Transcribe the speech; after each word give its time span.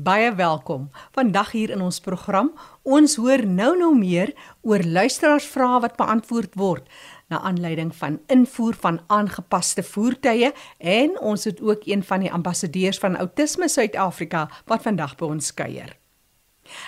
Baie 0.00 0.30
welkom. 0.34 0.86
Vandag 1.12 1.50
hier 1.52 1.70
in 1.74 1.82
ons 1.84 1.98
program, 2.00 2.54
ons 2.88 3.18
hoor 3.20 3.42
nou 3.44 3.74
nou 3.76 3.90
meer 3.98 4.30
oor 4.64 4.80
luisteraarsvrae 4.80 5.80
wat 5.84 5.98
beantwoord 5.98 6.54
word 6.56 6.86
na 7.28 7.42
aanleiding 7.44 7.90
van 7.98 8.16
invoer 8.32 8.78
van 8.80 9.00
aangepaste 9.12 9.84
voertuie 9.84 10.54
en 10.78 11.18
ons 11.20 11.44
het 11.44 11.60
ook 11.60 11.84
een 11.90 12.06
van 12.06 12.24
die 12.24 12.32
ambassadeurs 12.32 13.02
van 13.02 13.18
Autisme 13.20 13.68
Suid-Afrika 13.68 14.46
wat 14.72 14.86
vandag 14.88 15.18
by 15.20 15.28
ons 15.34 15.52
kuier. 15.52 15.92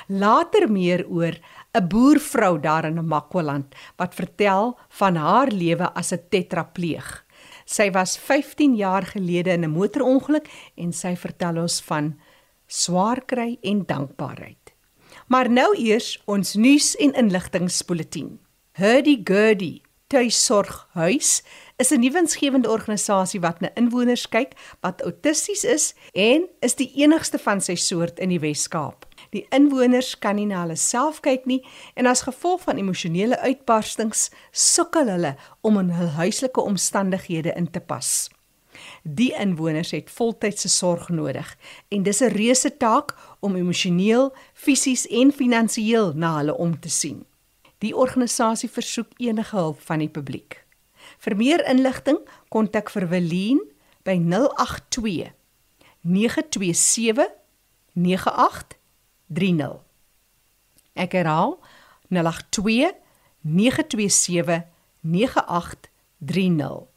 Later 0.09 0.71
meer 0.73 1.05
oor 1.05 1.37
'n 1.75 1.89
boervrou 1.89 2.61
daar 2.61 2.85
in 2.85 3.05
Makwaland 3.05 3.75
wat 3.97 4.15
vertel 4.15 4.79
van 4.89 5.17
haar 5.17 5.51
lewe 5.53 5.93
as 5.95 6.13
'n 6.13 6.23
tetrapleeg. 6.31 7.25
Sy 7.67 7.91
was 7.91 8.17
15 8.17 8.77
jaar 8.77 9.03
gelede 9.03 9.51
in 9.51 9.65
'n 9.65 9.71
motorongeluk 9.71 10.49
en 10.77 10.93
sy 10.93 11.17
vertel 11.17 11.61
ons 11.61 11.81
van 11.81 12.17
swaar 12.73 13.25
kry 13.25 13.57
en 13.61 13.85
dankbaarheid. 13.87 14.73
Maar 15.29 15.51
nou 15.51 15.71
eers 15.77 16.17
ons 16.25 16.55
nuus 16.55 16.95
en 16.97 17.13
inligtingspoletin. 17.13 18.39
Hurdy 18.73 19.21
Gurdy 19.25 19.81
Tuisorghuis 20.13 21.43
is 21.77 21.91
'n 21.91 22.01
nuwensgewende 22.01 22.71
organisasie 22.71 23.41
wat 23.41 23.61
na 23.61 23.71
inwoners 23.75 24.29
kyk 24.29 24.53
wat 24.81 25.03
autisties 25.03 25.65
is 25.65 25.95
en 26.13 26.49
is 26.61 26.75
die 26.75 26.93
enigste 26.95 27.39
van 27.39 27.61
sy 27.61 27.75
soort 27.75 28.19
in 28.19 28.29
die 28.29 28.41
Wes-Kaap. 28.41 29.07
Die 29.31 29.47
inwoners 29.49 30.19
kan 30.19 30.35
nie 30.35 30.47
na 30.47 30.61
hulle 30.61 30.77
self 30.77 31.21
kyk 31.21 31.47
nie 31.47 31.65
en 31.95 32.07
as 32.07 32.23
gevolg 32.29 32.61
van 32.61 32.77
emosionele 32.77 33.39
uitbarstings 33.41 34.31
sukkel 34.51 35.09
hulle 35.09 35.37
om 35.61 35.79
in 35.79 35.91
hul 35.91 36.13
huislike 36.21 36.61
omstandighede 36.61 37.53
in 37.57 37.71
te 37.71 37.81
pas. 37.81 38.29
Die 39.03 39.33
inwoners 39.35 39.91
het 39.91 40.11
voltydse 40.11 40.69
sorg 40.69 41.09
nodig 41.09 41.57
en 41.89 42.03
dis 42.03 42.21
'n 42.23 42.31
reuse 42.31 42.77
taak 42.77 43.17
om 43.41 43.57
emosioneel, 43.57 44.35
fisies 44.53 45.07
en 45.07 45.33
finansiëel 45.33 46.13
na 46.15 46.37
hulle 46.37 46.57
om 46.57 46.81
te 46.81 46.89
sien. 46.89 47.27
Die 47.79 47.97
organisasie 47.97 48.71
versoek 48.71 49.09
enige 49.17 49.57
hulp 49.57 49.81
van 49.81 49.99
die 49.99 50.09
publiek. 50.09 50.65
Vir 51.19 51.37
meer 51.37 51.69
inligting, 51.69 52.19
kontak 52.49 52.91
vir 52.91 53.09
Welien 53.09 53.61
by 54.03 54.19
082 54.19 55.33
927 56.01 57.27
9830. 57.93 59.81
Ek 60.93 61.13
herhaal 61.13 61.59
082 62.09 62.93
927 63.41 64.63
9830. 65.01 66.92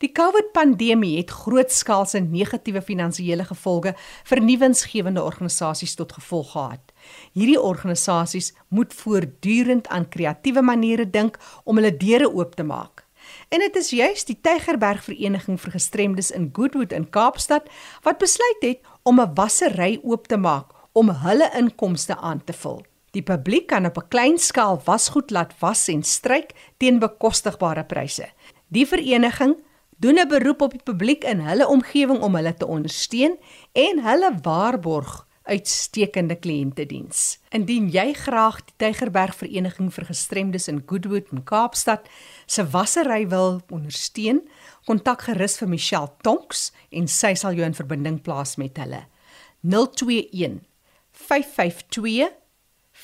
Die 0.00 0.12
COVID-pandemie 0.12 1.16
het 1.18 1.30
grootskaalse 1.30 2.20
negatiewe 2.20 2.82
finansiële 2.84 3.44
gevolge 3.48 3.94
vir 4.28 4.42
nuwensgewende 4.44 5.22
organisasies 5.22 5.94
tot 5.98 6.12
gevolg 6.12 6.52
gehad. 6.52 6.92
Hierdie 7.32 7.60
organisasies 7.60 8.52
moet 8.68 8.94
voortdurend 8.94 9.88
aan 9.88 10.08
kreatiewe 10.08 10.62
maniere 10.62 11.10
dink 11.10 11.38
om 11.64 11.80
hulle 11.80 11.96
deure 11.96 12.30
oop 12.32 12.54
te 12.54 12.66
maak. 12.66 13.06
En 13.48 13.58
dit 13.58 13.76
is 13.76 13.90
juist 13.90 14.26
die 14.26 14.38
Tygerberg 14.40 15.04
Vereniging 15.04 15.60
vir 15.60 15.72
Gestremdes 15.72 16.30
in 16.30 16.50
Goodwood 16.52 16.92
in 16.92 17.10
Kaapstad 17.10 17.68
wat 18.02 18.18
besluit 18.18 18.62
het 18.62 18.80
om 19.02 19.20
'n 19.20 19.34
wassery 19.34 20.00
oop 20.02 20.28
te 20.28 20.36
maak 20.36 20.72
om 20.92 21.08
hulle 21.08 21.50
inkomste 21.54 22.16
aan 22.16 22.44
te 22.44 22.52
vul. 22.52 22.82
Die 23.10 23.22
publiek 23.22 23.66
kan 23.66 23.86
op 23.86 23.96
'n 23.98 24.08
klein 24.08 24.38
skaal 24.38 24.80
wasgoed 24.84 25.30
laat 25.30 25.54
was 25.58 25.88
en 25.88 26.02
stryk 26.02 26.52
teen 26.76 26.98
bekostigbare 26.98 27.84
pryse. 27.84 28.28
Die 28.68 28.86
vereniging 28.86 29.56
doen 29.98 30.18
'n 30.18 30.28
beroep 30.28 30.60
op 30.60 30.70
die 30.70 30.82
publiek 30.82 31.24
in 31.24 31.40
hulle 31.40 31.66
omgewing 31.68 32.20
om 32.22 32.34
hulle 32.34 32.54
te 32.54 32.66
ondersteun 32.66 33.38
en 33.72 34.02
hulle 34.02 34.38
waarborg 34.42 35.26
uitstekende 35.42 36.36
kliëntediens. 36.36 37.38
Indien 37.48 37.88
jy 37.88 38.12
graag 38.12 38.60
die 38.64 38.74
Tygerberg 38.76 39.34
Vereniging 39.34 39.90
vir 39.94 40.04
Gestremdes 40.04 40.68
in 40.68 40.82
Goodwood 40.86 41.32
in 41.32 41.44
Kaapstad 41.44 42.08
se 42.50 42.64
wassery 42.72 43.28
wil 43.30 43.60
ondersteun, 43.70 44.42
kontak 44.88 45.22
gerus 45.28 45.58
vir 45.60 45.70
Michelle 45.70 46.10
Tonks 46.26 46.70
en 46.90 47.06
sy 47.06 47.36
sal 47.38 47.54
jou 47.54 47.66
in 47.66 47.76
verbinding 47.76 48.18
plaas 48.26 48.56
met 48.58 48.78
hulle. 48.80 49.04
021 49.62 50.58
552 51.14 52.32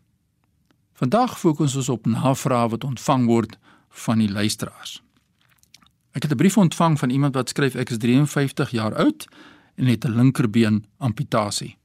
Vandag 0.95 1.33
fokus 1.35 1.73
ons 1.75 1.89
op 1.91 2.05
navrae 2.07 2.69
wat 2.71 2.85
ontvang 2.87 3.25
word 3.27 3.57
van 4.05 4.21
die 4.23 4.29
luisteraars. 4.31 5.01
Ek 6.15 6.23
het 6.23 6.33
'n 6.33 6.37
brief 6.37 6.57
ontvang 6.57 6.99
van 6.99 7.11
iemand 7.11 7.35
wat 7.35 7.49
skryf 7.49 7.75
ek 7.75 7.91
is 7.91 7.99
53 7.99 8.71
jaar 8.71 8.95
oud 8.95 9.27
en 9.75 9.87
het 9.87 10.05
'n 10.05 10.15
linkerbeen 10.15 10.87
amputasie. 10.99 11.77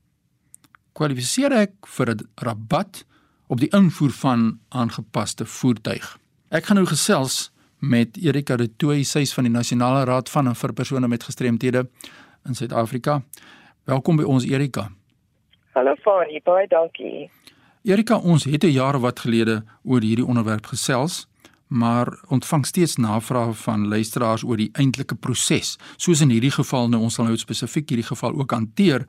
Kwalifiseer 0.93 1.51
ek 1.51 1.71
vir 1.87 2.09
'n 2.09 2.29
rabat 2.35 3.05
op 3.47 3.59
die 3.59 3.69
invoer 3.69 4.11
van 4.11 4.59
aangepaste 4.69 5.45
voertuig? 5.45 6.19
Ek 6.49 6.65
gaan 6.65 6.75
nou 6.75 6.87
gesels 6.87 7.51
met 7.79 8.17
Erika 8.17 8.55
de 8.57 8.75
Tooy, 8.75 9.03
sy's 9.03 9.33
van 9.33 9.43
die 9.43 9.53
Nasionale 9.53 10.05
Raad 10.05 10.29
van 10.29 10.47
en 10.47 10.55
vir 10.55 10.73
persone 10.73 11.07
met 11.07 11.23
gestremthede 11.23 11.89
in 12.45 12.55
Suid-Afrika. 12.55 13.23
Welkom 13.83 14.15
by 14.15 14.23
ons 14.23 14.43
Erika. 14.43 14.91
Hallo 15.77 15.93
Fani, 16.01 16.39
baie 16.41 16.65
dankie. 16.65 17.27
Erika, 17.85 18.17
ons 18.17 18.43
het 18.49 18.63
'n 18.63 18.73
jaar 18.73 18.97
wat 18.99 19.19
gelede 19.19 19.63
oor 19.83 20.01
hierdie 20.01 20.25
onderwerp 20.25 20.65
gesels, 20.65 21.27
maar 21.67 22.07
ontvang 22.27 22.65
steeds 22.65 22.95
navrae 22.95 23.53
van 23.53 23.87
luisteraars 23.87 24.43
oor 24.43 24.57
die 24.57 24.69
eintlike 24.73 25.15
proses. 25.15 25.77
Soos 25.97 26.21
in 26.21 26.29
hierdie 26.29 26.51
geval 26.51 26.89
nou 26.89 27.01
ons 27.01 27.13
sal 27.13 27.25
nou 27.25 27.37
spesifiek 27.37 27.89
hierdie 27.89 28.07
geval 28.07 28.33
ook 28.33 28.51
hanteer, 28.51 29.05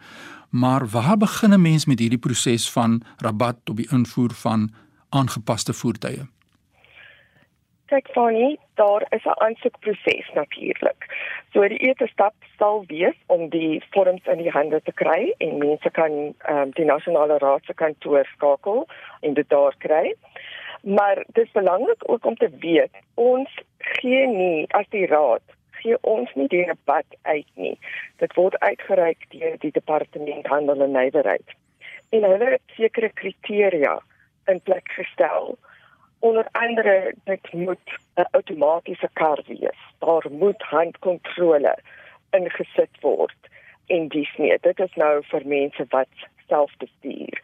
maar 0.51 0.89
waar 0.89 1.17
begin 1.17 1.53
'n 1.53 1.63
mens 1.63 1.87
met 1.87 1.99
hierdie 1.99 2.19
proses 2.19 2.71
van 2.71 3.03
rabat 3.17 3.57
op 3.71 3.77
die 3.77 3.89
invoer 3.91 4.33
van 4.33 4.71
aangepaste 5.09 5.73
voertuie? 5.73 6.29
Kyk 7.89 8.09
Fanny, 8.13 8.59
daar 8.75 9.07
is 9.11 9.25
'n 9.25 9.41
aansoekproses 9.45 10.31
natuurlik. 10.35 11.01
So 11.53 11.69
die 11.69 11.79
eerste 11.79 12.07
stap 12.07 12.35
sal 12.59 12.85
wees 12.87 13.17
om 13.27 13.49
die 13.49 13.83
vorms 13.91 14.27
in 14.27 14.39
die 14.39 14.51
hande 14.51 14.81
te 14.83 14.93
kry 14.93 15.35
en 15.39 15.59
mense 15.59 15.91
kan 15.91 16.35
um, 16.51 16.71
die 16.71 16.85
nasionale 16.85 17.39
raad 17.39 17.65
se 17.65 17.75
kantoor 17.75 18.25
skakel 18.25 18.87
en 19.21 19.35
dit 19.35 19.49
daar 19.49 19.75
kry. 19.79 20.15
Maar 20.83 21.25
dit 21.27 21.45
is 21.45 21.53
belangrik 21.53 22.11
ook 22.11 22.25
om 22.25 22.37
te 22.37 22.51
weet 22.59 22.95
ons 23.15 23.51
gee 23.79 24.27
nie 24.27 24.67
as 24.71 24.89
die 24.89 25.07
raad 25.07 25.43
gee 25.71 25.97
ons 26.01 26.35
nie 26.35 26.49
die 26.49 26.65
rabat 26.65 27.17
uit 27.23 27.51
nie. 27.55 27.79
Dit 28.17 28.35
word 28.35 28.59
uitgereik 28.59 29.25
deur 29.31 29.57
die 29.59 29.73
departement 29.73 30.47
handel 30.47 30.83
en 30.83 30.93
nywerheid. 30.93 31.57
En 32.09 32.23
hulle 32.23 32.51
het 32.51 32.77
sekere 32.77 33.09
kriteria 33.09 33.99
in 34.47 34.61
plek 34.61 34.89
gestel 34.89 35.59
onder 36.19 36.47
andere 36.53 37.15
dit 37.25 37.53
moet 37.53 37.89
'n 38.17 38.29
outomatiese 38.31 39.09
kar 39.13 39.41
wees. 39.47 39.81
Daar 39.99 40.27
moet 40.31 40.63
handkontrole 40.63 41.79
ingesit 42.31 43.01
word 43.01 43.49
en 43.87 44.09
dis 44.09 44.33
nie. 44.37 44.59
Dit 44.61 44.79
is 44.79 44.95
nou 44.95 45.23
vir 45.25 45.47
mense 45.47 45.85
wat 45.89 46.09
self 46.47 46.73
bestuur. 46.79 47.41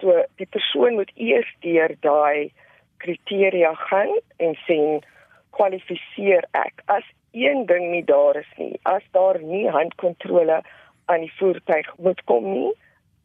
So 0.00 0.24
die 0.36 0.46
persoon 0.46 0.94
moet 0.94 1.10
eers 1.14 1.56
deur 1.60 1.94
daai 2.00 2.52
kriteria 2.96 3.74
gaan 3.74 4.20
en 4.36 4.54
sien 4.66 5.04
kwalifiseer 5.50 6.44
ek 6.50 6.82
as 6.84 7.04
een 7.32 7.66
ding 7.66 7.90
nie 7.90 8.04
daar 8.04 8.36
is 8.36 8.52
nie. 8.56 8.78
As 8.82 9.02
daar 9.10 9.40
nie 9.42 9.68
handkontrole 9.68 10.62
aan 11.04 11.20
die 11.20 11.32
voertuig 11.38 11.92
moet 11.96 12.24
kom 12.24 12.52
nie, 12.52 12.72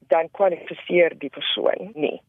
dan 0.08 0.32
kwalifiseer 0.32 1.16
die 1.20 1.30
persoon 1.30 1.92
nie. 1.94 2.20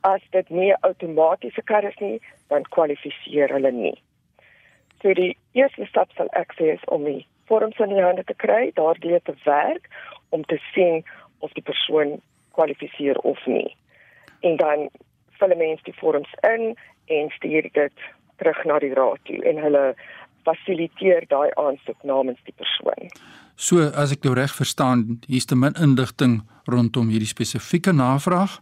As 0.00 0.22
dit 0.30 0.48
nie 0.50 0.72
'n 0.72 0.80
outomatiese 0.80 1.62
kar 1.62 1.84
is 1.84 1.98
nie, 1.98 2.20
dan 2.48 2.62
kwalifiseer 2.62 3.48
hulle 3.48 3.72
nie. 3.72 4.02
So 5.02 5.14
die 5.14 5.36
eerste 5.52 5.86
stap 5.86 6.10
sal 6.16 6.28
ek 6.32 6.52
sê 6.58 6.74
is 6.74 6.84
om 6.84 7.04
die 7.04 7.26
vorms 7.48 7.78
in 7.78 7.88
die 7.88 8.02
hande 8.02 8.24
te 8.24 8.34
kry, 8.34 8.70
daardeur 8.74 9.20
te 9.22 9.34
werk 9.44 9.88
om 10.28 10.44
te 10.44 10.58
sien 10.74 11.04
of 11.38 11.52
die 11.52 11.62
persoon 11.62 12.20
kwalifiseer 12.52 13.18
of 13.18 13.46
nie. 13.46 13.76
En 14.40 14.56
dan 14.56 14.88
vul 15.40 15.56
mense 15.56 15.84
die 15.84 15.98
vorms 15.98 16.32
in 16.54 16.76
en 17.06 17.30
stuur 17.30 17.68
dit 17.72 17.92
terug 18.36 18.64
na 18.64 18.78
die 18.78 18.94
raad 18.94 19.18
toe 19.24 19.40
en 19.44 19.60
hulle 19.64 19.84
fasiliteer 20.44 21.26
daai 21.28 21.50
aansoek 21.60 22.02
namens 22.08 22.40
die 22.48 22.56
persoon. 22.56 23.10
So 23.56 23.90
as 24.02 24.12
ek 24.14 24.24
jou 24.24 24.34
reg 24.36 24.54
verstaan, 24.56 25.20
hier's 25.28 25.48
te 25.48 25.56
min 25.56 25.76
inligting 25.76 26.40
rondom 26.70 27.10
hierdie 27.12 27.28
spesifieke 27.28 27.92
navraag. 27.92 28.60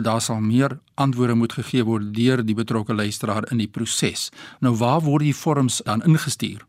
Daar 0.00 0.20
sal 0.20 0.40
meer 0.40 0.78
antwoorde 0.94 1.34
moet 1.34 1.52
gegee 1.52 1.84
word 1.84 2.14
deur 2.16 2.40
die 2.44 2.54
betrokke 2.54 2.94
luisteraar 2.94 3.44
in 3.50 3.58
die 3.60 3.68
proses. 3.68 4.30
Nou 4.60 4.72
waar 4.80 5.00
word 5.04 5.20
die 5.22 5.36
vorms 5.36 5.82
dan 5.84 6.00
ingestuur? 6.02 6.64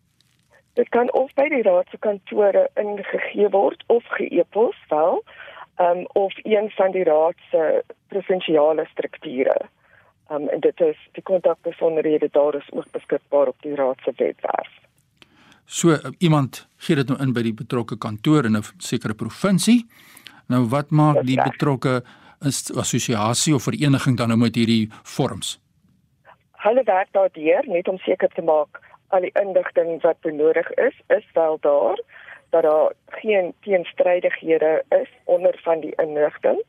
Dit 0.76 0.90
kan 0.90 1.08
of 1.14 1.32
by 1.34 1.46
die 1.54 1.62
raad 1.64 1.88
se 1.92 1.98
kantore 2.04 2.68
ingegee 2.76 3.48
word 3.50 3.84
of 3.88 4.04
ge-e-pos 4.18 4.76
wel, 4.90 5.24
um, 5.80 6.04
of 6.20 6.34
een 6.44 6.68
van 6.76 6.92
die 6.92 7.04
raad 7.04 7.40
se 7.52 7.84
provinsiale 8.08 8.86
strukture. 8.92 9.56
Um, 10.32 10.50
en 10.50 10.60
dit 10.60 10.82
is 10.82 11.00
die 11.12 11.24
kontakbesonderhede 11.24 12.28
daar 12.32 12.56
is 12.56 12.68
ook 12.72 12.92
beskikbaar 12.92 13.48
op 13.48 13.62
die 13.62 13.76
raad 13.76 14.04
se 14.04 14.12
webwerf. 14.18 14.74
So 15.66 15.96
iemand 16.18 16.68
gee 16.78 16.96
dit 16.96 17.08
nou 17.08 17.22
in 17.24 17.32
by 17.34 17.42
die 17.42 17.56
betrokke 17.56 17.98
kantoor 17.98 18.46
in 18.46 18.58
'n 18.58 18.64
sekere 18.78 19.14
provinsie. 19.14 19.88
Nou 20.48 20.68
wat 20.68 20.92
maak 20.92 21.24
die 21.26 21.40
betrokke 21.40 22.04
assosiasie 22.46 23.56
of 23.56 23.64
vereniging 23.64 24.18
dan 24.18 24.28
nou 24.28 24.40
met 24.40 24.56
hierdie 24.56 24.90
vorms? 25.04 25.60
Hulle 26.52 26.84
werk 26.84 27.12
daardeur 27.12 27.64
net 27.68 27.88
om 27.88 27.98
seker 27.98 28.30
te 28.36 28.42
maak 28.42 28.80
al 29.08 29.22
die 29.22 29.34
inligting 29.40 30.02
wat 30.02 30.20
benodig 30.22 30.70
is, 30.72 30.96
is 31.08 31.26
wel 31.34 31.58
daar 31.62 32.00
dat 32.54 32.64
daar 32.64 32.92
geen 33.08 33.54
teenstrydighede 33.60 34.84
is 34.90 35.10
onder 35.24 35.60
van 35.64 35.80
die 35.80 35.94
inligting 35.96 36.64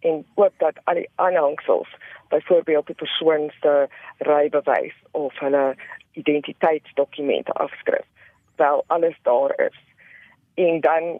en 0.00 0.26
ook 0.34 0.52
dat 0.56 0.78
al 0.84 0.94
die 0.94 1.08
aanhangsels 1.14 1.96
byvoorbeeld 2.28 2.86
die 2.86 2.94
persoon 2.94 3.50
se 3.60 3.88
rybewys 4.18 4.94
of 5.10 5.38
hulle 5.38 5.74
identiteitsdokumente 6.12 7.52
afskrif 7.52 8.06
wel 8.56 8.84
alles 8.86 9.16
daar 9.22 9.52
is 9.66 9.78
en 10.54 10.80
dan 10.80 11.18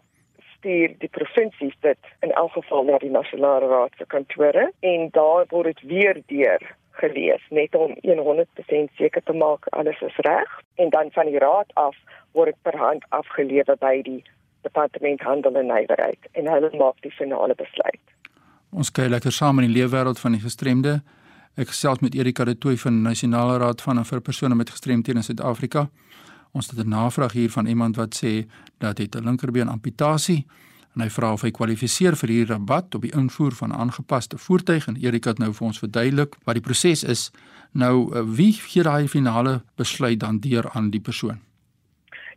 stuur 0.65 0.95
die 0.97 1.09
provinsies 1.13 1.75
dit 1.85 2.07
in 2.25 2.31
elk 2.33 2.51
geval 2.57 2.87
na 2.89 2.97
die 2.97 3.11
nasionale 3.13 3.67
raad 3.69 3.93
se 3.97 4.05
kantore 4.09 4.71
en 4.81 5.09
daar 5.13 5.45
word 5.53 5.65
dit 5.65 5.81
weer 5.91 6.17
deur 6.25 6.61
gelees 7.01 7.43
net 7.49 7.75
om 7.75 7.93
100% 8.01 8.95
seker 8.97 9.21
te 9.23 9.33
maak 9.33 9.67
alles 9.77 10.01
is 10.01 10.17
reg 10.25 10.49
en 10.81 10.89
dan 10.89 11.11
van 11.11 11.29
die 11.29 11.37
raad 11.37 11.69
af 11.73 11.95
word 12.31 12.53
dit 12.53 12.61
per 12.61 12.77
hand 12.77 13.05
afgelewer 13.09 13.77
by 13.77 14.01
die 14.01 14.23
departement 14.61 15.21
handel 15.21 15.55
en 15.61 15.69
nywerheid 15.69 16.29
en 16.33 16.49
hulle 16.49 16.71
maak 16.73 16.97
die 17.05 17.13
finale 17.13 17.53
besluit. 17.55 18.01
Ons 18.73 18.89
kyk 18.91 19.11
lekker 19.13 19.31
saam 19.31 19.61
in 19.61 19.69
die 19.69 19.77
leefwêreld 19.77 20.19
van 20.19 20.33
die 20.33 20.41
gestremde. 20.41 20.97
Ek 21.55 21.69
gesels 21.69 22.01
met 22.01 22.15
Erika 22.17 22.43
de 22.43 22.57
Tooy 22.57 22.75
van 22.81 23.03
Nasionale 23.05 23.59
Raad 23.61 23.85
van 23.85 24.01
vir 24.05 24.21
persone 24.21 24.55
met 24.55 24.73
gestremthede 24.73 25.21
in 25.21 25.23
Suid-Afrika. 25.29 25.85
Ons 26.55 26.69
het 26.71 26.85
'n 26.85 26.89
navraag 26.89 27.31
hier 27.31 27.51
van 27.51 27.65
iemand 27.65 27.95
wat 27.95 28.15
sê 28.23 28.47
dat 28.77 28.97
hy 28.97 29.07
'n 29.11 29.23
linkerbeen 29.23 29.67
amputasie 29.67 30.45
en 30.95 31.01
hy 31.01 31.09
vra 31.09 31.31
of 31.33 31.41
hy 31.41 31.51
kwalifiseer 31.51 32.15
vir 32.15 32.29
hierdie 32.29 32.53
rabat 32.53 32.95
op 32.95 33.01
die 33.01 33.11
invoer 33.11 33.51
van 33.51 33.73
aangepaste 33.73 34.37
voertuig 34.37 34.87
en 34.87 34.95
Erika 34.95 35.29
het 35.29 35.39
nou 35.39 35.51
vir 35.53 35.67
ons 35.67 35.79
verduidelik 35.79 36.35
wat 36.45 36.55
die 36.55 36.63
proses 36.63 37.03
is. 37.03 37.31
Nou 37.71 37.95
eh, 38.15 38.23
wie 38.37 38.53
gee 38.53 38.83
daai 38.83 39.07
finale 39.07 39.61
besluit 39.75 40.19
dan 40.19 40.39
deur 40.39 40.69
aan 40.71 40.89
die 40.89 41.01
persoon? 41.01 41.39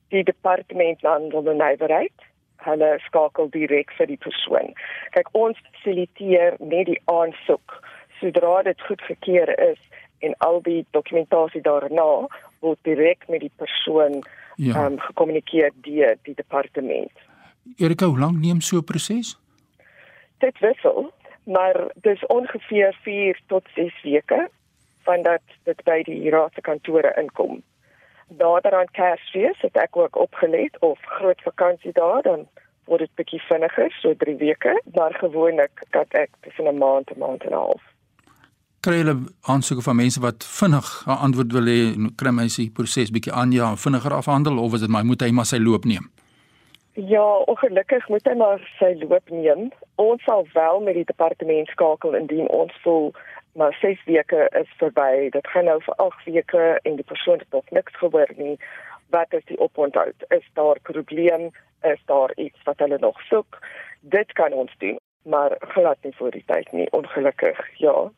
Die 0.08 0.24
departement 0.24 1.00
handel 1.02 1.50
en 1.50 1.56
nywerheid. 1.56 2.18
Hulle 2.56 2.98
skakel 3.06 3.50
direk 3.50 3.92
vir 3.98 4.06
die 4.06 4.16
persoon. 4.16 4.74
Kyk, 5.10 5.28
ons 5.32 5.58
fasiliteer 5.70 6.56
net 6.58 6.86
die 6.86 7.00
aansoek 7.04 7.78
sodra 8.20 8.62
dit 8.62 8.80
goedgekeur 8.80 9.54
is 9.70 9.78
en 10.18 10.34
al 10.38 10.62
die 10.62 10.86
dokumentasie 10.90 11.62
daarna 11.62 12.26
word 12.60 12.78
direk 12.82 13.24
met 13.28 13.40
die 13.40 13.52
persoon 13.56 14.22
ja. 14.56 14.84
um, 14.84 14.98
gekommunikeer 14.98 15.70
deur 15.86 16.16
die 16.22 16.34
departement. 16.34 17.12
Erika, 17.76 18.06
hoe 18.06 18.18
lank 18.18 18.38
neem 18.38 18.60
so 18.60 18.76
'n 18.76 18.84
proses? 18.84 19.38
Dit 20.38 20.58
wissel, 20.58 21.12
maar 21.44 21.92
dis 21.94 22.26
ongeveer 22.26 22.96
4 23.02 23.40
tot 23.46 23.64
6 23.74 24.02
weke 24.02 24.48
vandat 25.02 25.42
dit 25.64 25.84
by 25.84 26.02
die 26.02 26.30
raad 26.30 26.52
se 26.54 26.60
kantore 26.60 27.12
inkom 27.16 27.62
nader 28.28 28.74
aan 28.74 28.90
Kersfees 28.92 29.60
het 29.60 29.76
ek 29.76 29.96
ook 29.96 30.16
opgelet 30.16 30.78
of 30.80 30.98
groot 31.02 31.40
vakansie 31.42 31.92
daar 31.92 32.22
dan 32.22 32.46
word 32.84 33.04
dit 33.04 33.14
bietjie 33.20 33.40
vinniger 33.48 33.92
so 34.00 34.14
3 34.24 34.36
weke 34.40 34.74
maar 34.94 35.14
gewoonlik 35.20 35.84
kat 35.96 36.12
ek 36.12 36.30
tussen 36.40 36.68
'n 36.68 36.78
maand 36.78 37.10
en 37.10 37.16
'n 37.16 37.18
maand 37.24 37.44
en 37.44 37.52
'n 37.52 37.60
half 37.62 37.82
kry 38.88 39.02
hulle 39.02 39.16
aansoeke 39.52 39.82
van 39.84 39.96
mense 39.98 40.20
wat 40.24 40.44
vinnig 40.58 40.86
'n 41.06 41.18
antwoord 41.24 41.52
wil 41.56 41.66
hê 41.72 41.80
en 41.96 42.04
kry 42.20 42.30
my 42.32 42.48
se 42.48 42.62
proses 42.76 43.10
bietjie 43.16 43.32
aan 43.40 43.50
ja 43.52 43.66
vinniger 43.84 44.14
afhandel 44.18 44.58
of 44.58 44.74
is 44.74 44.80
dit 44.80 44.94
my 44.96 45.02
moet 45.08 45.20
hy 45.24 45.30
maar 45.30 45.48
sy 45.50 45.58
loop 45.58 45.84
neem 45.84 46.06
Ja, 47.14 47.26
ongelukkig 47.52 48.08
moet 48.08 48.28
hy 48.28 48.34
maar 48.34 48.60
sy 48.78 48.90
loop 49.00 49.30
neem. 49.30 49.70
Ons 49.94 50.22
sal 50.24 50.46
wel 50.52 50.80
met 50.80 50.94
die 50.94 51.04
departement 51.04 51.68
skakel 51.68 52.14
indien 52.14 52.48
ons 52.48 52.72
voel 52.82 53.12
maar 53.54 53.76
6 53.80 54.04
weke 54.04 54.48
is 54.60 54.70
verby. 54.80 55.30
Dit 55.30 55.46
gaan 55.52 55.64
nou 55.64 55.78
vir 55.86 55.94
8 55.94 56.24
weke 56.24 56.80
en 56.82 56.96
die 56.96 57.08
persoon 57.12 57.38
het 57.38 57.52
nog 57.52 57.70
niks 57.70 57.96
gehoor 57.96 58.32
nie. 58.36 58.56
Wat 59.10 59.32
is 59.38 59.44
die 59.44 59.58
oponthou? 59.58 60.12
Is 60.28 60.46
daar 60.54 60.78
probleem? 60.82 61.50
Is 61.82 62.00
daar 62.06 62.32
iets 62.36 62.62
wat 62.64 62.78
hulle 62.78 62.98
nog 63.00 63.20
soek? 63.20 63.58
Dit 64.00 64.32
kan 64.32 64.52
ons 64.52 64.74
doen, 64.78 64.98
maar 65.22 65.56
glad 65.58 65.98
nie 66.02 66.16
voor 66.16 66.30
die 66.30 66.44
tyd 66.46 66.72
nie, 66.72 66.90
ongelukkig. 66.90 67.60
Ja 67.78 68.10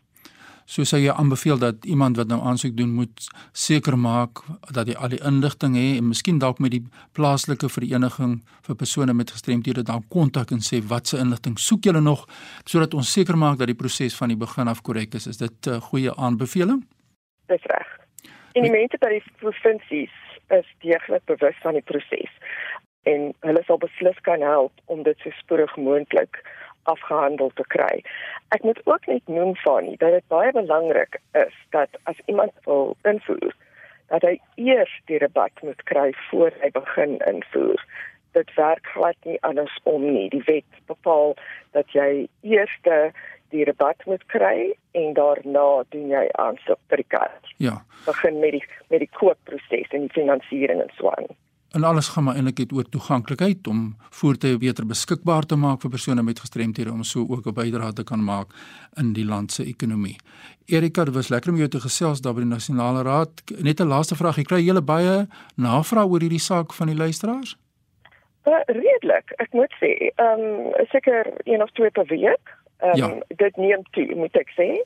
so 0.70 0.86
sou 0.86 1.00
jy 1.02 1.10
aanbeveel 1.10 1.58
dat 1.58 1.84
iemand 1.84 2.16
wat 2.20 2.28
nou 2.30 2.38
aansoek 2.46 2.76
doen 2.78 2.92
moet 2.94 3.24
seker 3.52 3.96
maak 3.98 4.42
dat 4.76 4.86
hy 4.86 4.94
al 4.94 5.10
die 5.14 5.22
inligting 5.26 5.74
het 5.74 5.98
en 5.98 6.10
miskien 6.12 6.38
dalk 6.38 6.60
met 6.62 6.76
die 6.76 6.82
plaaslike 7.18 7.70
vereniging 7.74 8.36
vir 8.68 8.78
persone 8.82 9.16
met 9.18 9.32
gestremthede 9.34 9.82
dan 9.88 10.04
kontak 10.14 10.54
en 10.54 10.62
sê 10.62 10.78
watse 10.92 11.18
inligting 11.18 11.58
soek 11.58 11.90
julle 11.90 12.02
nog 12.04 12.22
sodat 12.62 12.94
ons 12.94 13.12
seker 13.18 13.38
maak 13.38 13.58
dat 13.58 13.72
die 13.72 13.80
proses 13.82 14.14
van 14.20 14.30
die 14.30 14.38
begin 14.38 14.70
af 14.70 14.82
korrek 14.86 15.14
is. 15.18 15.26
Is 15.26 15.42
dit 15.42 15.66
'n 15.66 15.70
uh, 15.70 15.80
goeie 15.90 16.14
aanbeveling? 16.14 16.86
Dis 17.46 17.66
reg. 17.74 17.88
En 18.54 18.62
die 18.62 18.70
mense 18.70 18.98
by 18.98 19.10
die 19.18 19.24
provinsies 19.42 20.14
is 20.48 20.66
deeglik 20.82 21.24
bewus 21.24 21.58
van 21.62 21.74
die 21.74 21.86
proses 21.90 22.30
en 23.02 23.32
hulle 23.40 23.62
sal 23.66 23.78
beslis 23.78 24.18
kan 24.22 24.40
help 24.40 24.72
om 24.84 25.02
dit 25.02 25.18
so 25.18 25.30
spoedig 25.30 25.76
moontlik 25.76 26.42
afgehandel 26.82 27.50
te 27.54 27.64
kry. 27.68 28.02
Ek 28.48 28.62
moet 28.62 28.80
ook 28.84 29.06
net 29.06 29.28
noem 29.28 29.56
van 29.56 29.84
nie 29.84 29.96
dat 29.96 30.16
dit 30.16 30.28
baie 30.28 30.52
belangrik 30.52 31.20
is 31.32 31.56
dat 31.70 31.88
as 32.04 32.16
iemand 32.26 32.52
wil 32.64 32.96
invoer 33.02 33.54
dat 34.10 34.26
hy 34.26 34.36
eers 34.58 34.92
die 35.06 35.18
rabat 35.22 35.62
moet 35.62 35.82
kry 35.90 36.10
voor 36.28 36.54
hy 36.62 36.70
begin 36.74 37.18
invoer. 37.30 37.82
Dit 38.34 38.50
werk 38.54 38.86
glad 38.94 39.18
nie 39.26 39.38
andersom 39.46 40.02
nie. 40.06 40.28
Die 40.34 40.42
wet 40.46 40.80
bepaal 40.90 41.36
dat 41.76 41.90
jy 41.94 42.26
eers 42.42 42.74
die 43.50 43.64
rabat 43.66 44.02
moet 44.06 44.24
kry 44.30 44.72
en 44.98 45.14
daarna 45.14 45.82
doen 45.94 46.10
jy 46.10 46.26
aansoek 46.42 46.78
vir 46.90 47.02
die 47.02 47.10
kaart. 47.14 47.54
Ja. 47.62 47.78
Begin 48.06 48.38
met 48.42 48.58
die 48.58 48.64
met 48.90 49.02
die 49.02 49.10
koopproses 49.18 49.94
en 49.94 50.06
die 50.06 50.14
finansiering 50.14 50.82
en 50.82 50.92
so 50.98 51.10
aan. 51.14 51.30
En 51.70 51.84
alles 51.84 52.08
gaan 52.08 52.24
maar 52.24 52.34
eintlik 52.34 52.58
het 52.58 52.72
oor 52.72 52.88
toeganklikheid 52.88 53.66
om 53.66 53.96
voertuie 54.10 54.58
beter 54.58 54.86
beskikbaar 54.86 55.46
te 55.46 55.56
maak 55.56 55.84
vir 55.84 55.90
persone 55.90 56.22
met 56.22 56.42
gestremthede 56.42 56.90
om 56.90 57.02
so 57.02 57.20
ook 57.28 57.46
'n 57.46 57.54
bydrae 57.54 57.92
te 57.92 58.04
kan 58.04 58.24
maak 58.24 58.48
in 58.96 59.12
die 59.12 59.24
land 59.24 59.52
se 59.52 59.64
ekonomie. 59.64 60.16
Erika, 60.66 61.04
dit 61.04 61.14
was 61.14 61.28
lekker 61.28 61.50
om 61.50 61.56
jou 61.56 61.68
te 61.68 61.80
gesels 61.80 62.20
daar 62.20 62.34
by 62.34 62.40
die 62.40 62.48
Nasionale 62.48 63.02
Raad. 63.02 63.30
Net 63.62 63.80
'n 63.80 63.86
laaste 63.86 64.16
vraag, 64.16 64.36
jy 64.36 64.42
kry 64.42 64.60
julle 64.60 64.82
baie 64.82 65.28
navrae 65.56 66.06
oor 66.06 66.20
hierdie 66.20 66.40
saak 66.40 66.72
van 66.72 66.86
die 66.86 66.96
luisteraars? 66.96 67.56
Uh, 68.46 68.60
redelik, 68.66 69.32
ek 69.36 69.52
moet 69.52 69.72
sê, 69.80 70.10
ehm 70.16 70.40
um, 70.40 70.86
seker 70.88 71.32
een 71.44 71.62
of 71.62 71.70
twee 71.70 71.90
per 71.90 72.06
week. 72.06 72.44
Ehm 72.80 72.90
um, 72.90 72.96
ja. 72.96 73.36
dit 73.36 73.56
neem 73.56 73.82
toe, 73.90 74.14
moet 74.14 74.36
ek 74.36 74.50
sê. 74.56 74.82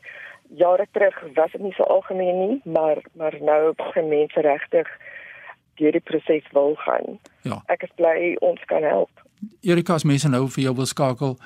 Jare 0.49 0.87
terug 0.93 1.23
was 1.35 1.53
dit 1.53 1.61
nie 1.61 1.73
so 1.73 1.83
algemeen 1.83 2.39
nie, 2.49 2.61
maar 2.65 2.99
maar 3.13 3.35
nou 3.41 3.73
begin 3.73 4.09
mense 4.09 4.41
regtig 4.41 4.89
deur 5.81 5.93
die 5.93 6.01
proses 6.01 6.47
wil 6.53 6.75
gaan. 6.85 7.19
Ja. 7.43 7.63
Ek 7.73 7.83
is 7.83 7.93
bly 7.97 8.37
ons 8.41 8.63
kan 8.71 8.83
help. 8.83 9.11
Erika, 9.61 9.95
as 9.95 10.05
mense 10.05 10.29
nou 10.29 10.49
vir 10.49 10.69
jou 10.69 10.75
wil 10.79 10.89
skakel, 10.89 11.37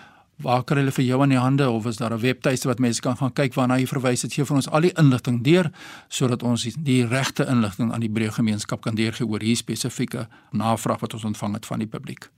waar 0.43 0.65
kan 0.65 0.79
hulle 0.79 0.93
vir 0.95 1.05
jou 1.05 1.23
aan 1.23 1.35
die 1.35 1.41
hande 1.41 1.71
of 1.71 1.87
is 1.87 1.97
daar 1.97 2.15
'n 2.15 2.21
webtuiste 2.21 2.69
wat 2.69 2.79
mense 2.79 3.01
kan 3.01 3.17
gaan 3.17 3.33
kyk 3.33 3.55
waarna 3.55 3.79
jy 3.79 3.87
verwys 3.87 4.23
het? 4.23 4.33
Gee 4.33 4.45
vir 4.45 4.57
ons 4.57 4.71
al 4.71 4.81
die 4.81 4.99
inligting 4.99 5.43
deur 5.43 5.71
sodat 6.09 6.43
ons 6.43 6.63
die 6.63 7.07
regte 7.07 7.47
inligting 7.47 7.93
aan 7.93 8.01
die 8.01 8.11
breë 8.11 8.31
gemeenskap 8.31 8.81
kan 8.81 8.95
deurgee 8.95 9.27
oor 9.27 9.41
hierdie 9.41 9.57
spesifieke 9.57 10.27
navraag 10.53 11.01
wat 11.01 11.15
ons 11.15 11.25
ontvang 11.25 11.55
het 11.55 11.67
van 11.67 11.79
die 11.79 11.89
publiek. 11.89 12.31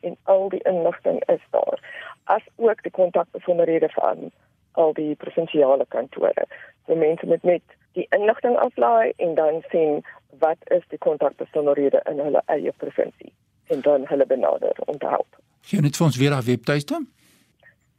en 0.00 0.16
al 0.22 0.48
die 0.48 0.62
inligting 0.62 1.28
is 1.28 1.40
daar. 1.50 2.08
As 2.24 2.42
ook 2.56 2.82
die 2.82 2.90
kontakbesonderhede 2.90 3.88
van 3.88 4.30
al 4.72 4.92
die 4.92 5.14
provinsiale 5.14 5.86
kantore. 5.88 6.46
So 6.86 6.94
mense 6.94 7.26
moet 7.26 7.42
net 7.42 7.62
die 7.92 8.06
inligting 8.10 8.56
aflaai 8.56 9.12
en 9.16 9.34
dan 9.34 9.62
sien 9.68 10.04
wat 10.38 10.56
is 10.64 10.82
die 10.88 10.98
kontakbesonderhede 10.98 12.00
in 12.10 12.18
hulle 12.18 12.42
eie 12.46 12.72
provinsie 12.76 13.32
en 13.66 13.80
dan 13.80 14.06
hulle 14.06 14.26
benader 14.26 14.76
om 14.84 14.98
te 14.98 15.06
help. 15.06 15.36
Gee 15.60 15.80
net 15.80 15.96
vir 15.96 16.06
ons 16.06 16.16
weer 16.16 16.32
haar 16.32 16.44
webtuiste. 16.44 17.06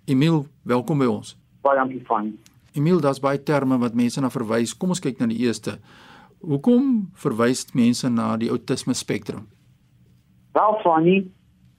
Emil, 0.06 0.48
welkom 0.64 1.00
by 1.00 1.06
ons. 1.06 1.36
Baie 1.62 1.78
dankie 1.78 2.06
Fani. 2.06 2.38
Emil, 2.74 3.00
daar's 3.00 3.20
baie 3.20 3.44
terme 3.44 3.78
wat 3.78 3.94
mense 3.94 4.22
na 4.22 4.30
verwys. 4.30 4.78
Kom 4.78 4.90
ons 4.90 5.00
kyk 5.00 5.18
na 5.20 5.26
die 5.26 5.38
eerste. 5.38 5.80
Hoekom 6.42 7.12
verwys 7.14 7.68
mense 7.78 8.10
na 8.10 8.34
die 8.42 8.50
outisme 8.50 8.96
spektrum? 8.98 9.44
Wel 10.58 10.80
Fani, 10.82 11.18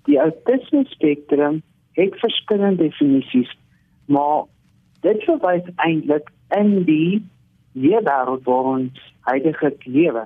die 0.07 0.21
outisme 0.23 0.85
spektrum 0.87 1.63
het 1.99 2.15
verskillende 2.23 2.87
definisies, 2.87 3.51
maar 4.07 4.45
dit 5.03 5.19
verwys 5.27 5.67
eintlik 5.83 6.31
in 6.55 6.85
die 6.87 7.23
wêreld 7.75 8.47
waar 8.47 8.69
ons 8.77 9.01
huidige 9.27 9.73
lewe 9.85 10.23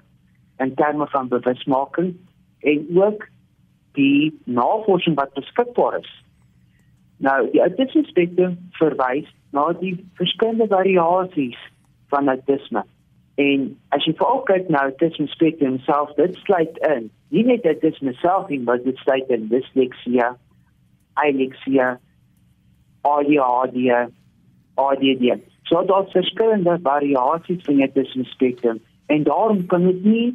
in 0.60 0.74
terme 0.76 1.06
van 1.14 1.32
bewusmaking 1.32 2.12
en 2.60 2.84
ook 2.92 3.24
die 3.96 4.34
navorsing 4.44 5.16
wat 5.16 5.32
beskikbaar 5.32 5.96
is. 6.02 6.12
Nou, 7.24 7.48
die 7.54 7.62
autisme 7.64 8.04
spektrum 8.04 8.58
verwys 8.76 9.32
na 9.56 9.70
die 9.80 9.94
verskillende 10.20 10.68
variasies 10.68 11.56
van 12.12 12.28
autisme. 12.28 12.84
En 13.36 13.68
as 13.92 14.04
jy 14.08 14.14
veral 14.16 14.42
kyk 14.48 14.70
na 14.72 14.86
autisme 14.88 15.28
spektrum 15.28 15.76
self, 15.84 16.14
dit 16.16 16.38
sluit 16.44 16.78
in 16.88 17.10
nie 17.34 17.44
net 17.44 17.66
autisme 17.66 18.14
self 18.22 18.48
nie, 18.48 18.60
maar 18.64 18.80
dit 18.82 18.96
sluit 19.02 19.28
in 19.34 19.48
disleksia, 19.50 20.32
alexia, 21.20 21.96
ADHD, 23.06 24.08
ADD. 24.76 25.26
So 25.66 25.82
daar's 25.84 26.14
verskillende 26.14 26.78
variasies 26.82 27.64
van 27.66 27.80
autisme 27.80 28.24
spektrum 28.24 28.80
en 29.06 29.22
daarom 29.22 29.66
kan 29.66 29.84
dit 29.84 30.04
nie 30.04 30.26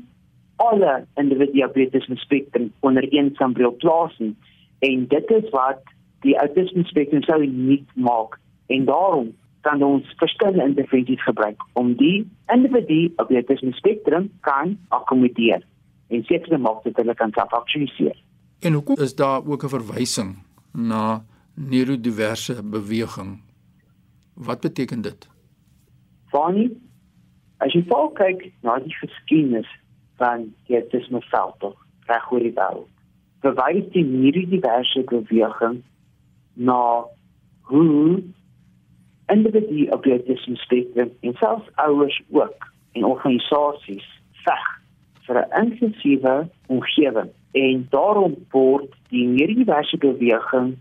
alle 0.55 1.05
individue 1.15 1.65
op 1.65 1.77
autisme 1.77 2.17
spektrum 2.17 2.71
onder 2.79 3.07
een 3.09 3.31
sambreel 3.33 3.75
plaas 3.75 4.17
nie. 4.17 4.35
En 4.79 5.07
dit 5.07 5.31
is 5.31 5.49
wat 5.49 5.81
die 6.21 6.37
autisme 6.37 6.83
spektrum 6.83 7.23
so 7.23 7.39
uniek 7.39 7.87
maak 7.95 8.37
en 8.67 8.85
daarom 8.85 9.31
kan 9.61 9.83
ons 9.83 10.13
verskillende 10.17 10.65
intervensies 10.65 11.23
gebruik 11.23 11.61
om 11.73 11.93
die 11.95 12.25
individu 12.53 13.13
op 13.21 13.31
autisme 13.31 13.73
spektrum 13.77 14.31
kan 14.47 14.77
akkommodeer 14.89 15.61
en 16.09 16.23
seker 16.23 16.59
maak 16.59 16.83
dat 16.83 16.95
hulle 16.95 17.15
kan 17.15 17.31
selfaktualiseer. 17.31 18.17
En 18.59 18.73
hoekom 18.73 18.97
is 18.97 19.15
daar 19.15 19.45
ook 19.45 19.63
'n 19.63 19.69
verwysing 19.69 20.37
na 20.73 21.23
neurodiverse 21.55 22.63
beweging 22.63 23.39
Wat 24.33 24.59
beteken 24.59 25.01
dit? 25.01 25.29
Funny. 26.31 26.71
As 27.57 27.73
jy 27.75 27.83
vol 27.89 28.09
kyk 28.17 28.47
na 28.65 28.79
die 28.81 28.93
geskiedenis 28.97 29.69
van 30.21 30.47
die 30.65 30.79
autisme 30.79 31.21
veld, 31.29 31.67
reg 32.09 32.31
oor 32.31 32.45
die 32.45 32.53
wêreld. 32.57 32.89
Verwys 33.45 33.85
die 33.93 34.05
neurodiverse 34.05 35.03
beweging 35.09 35.81
na 36.57 36.81
hoe 37.69 38.21
individue 39.33 39.91
op 39.95 40.03
die 40.03 40.11
autisme 40.17 40.55
spektrum 40.55 41.11
en 41.21 41.33
selfs 41.39 41.69
ouers 41.75 42.21
ook 42.29 42.67
en 42.91 43.07
organisasies 43.07 44.07
veg 44.45 44.65
vir 45.25 45.39
'n 45.41 45.51
inklusiewe 45.63 46.35
omgewing. 46.67 47.29
En 47.51 47.87
daarom 47.89 48.35
word 48.49 48.91
die 49.09 49.27
neurodiverse 49.27 49.97
beweging 49.97 50.77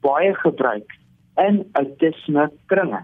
baie 0.00 0.34
gebruik 0.34 0.98
in 1.36 1.64
autisme 1.72 2.50
kringe 2.66 3.02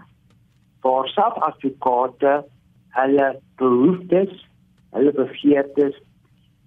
waar 0.81 1.07
selfadvokate 1.07 2.45
hulle 2.89 3.39
behoeftes, 3.55 4.47
hulle 4.91 5.11
begeertes 5.11 5.95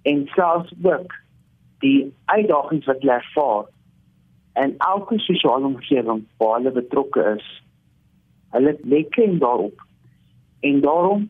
en 0.03 0.27
selfs 0.35 0.73
ook 0.83 1.15
die 1.79 2.13
uitdagings 2.25 2.87
wat 2.87 3.01
hulle 3.01 3.13
ervaar 3.13 3.65
en 4.53 4.75
elke 4.79 5.19
sosiale 5.19 5.67
omgewing 5.67 6.25
waar 6.37 6.57
hulle 6.59 6.71
betrokke 6.71 7.23
is, 7.37 7.47
hulle 8.51 8.79
lekker 8.83 9.39
daarop. 9.39 9.83
En 10.61 10.81
daarom 10.81 11.29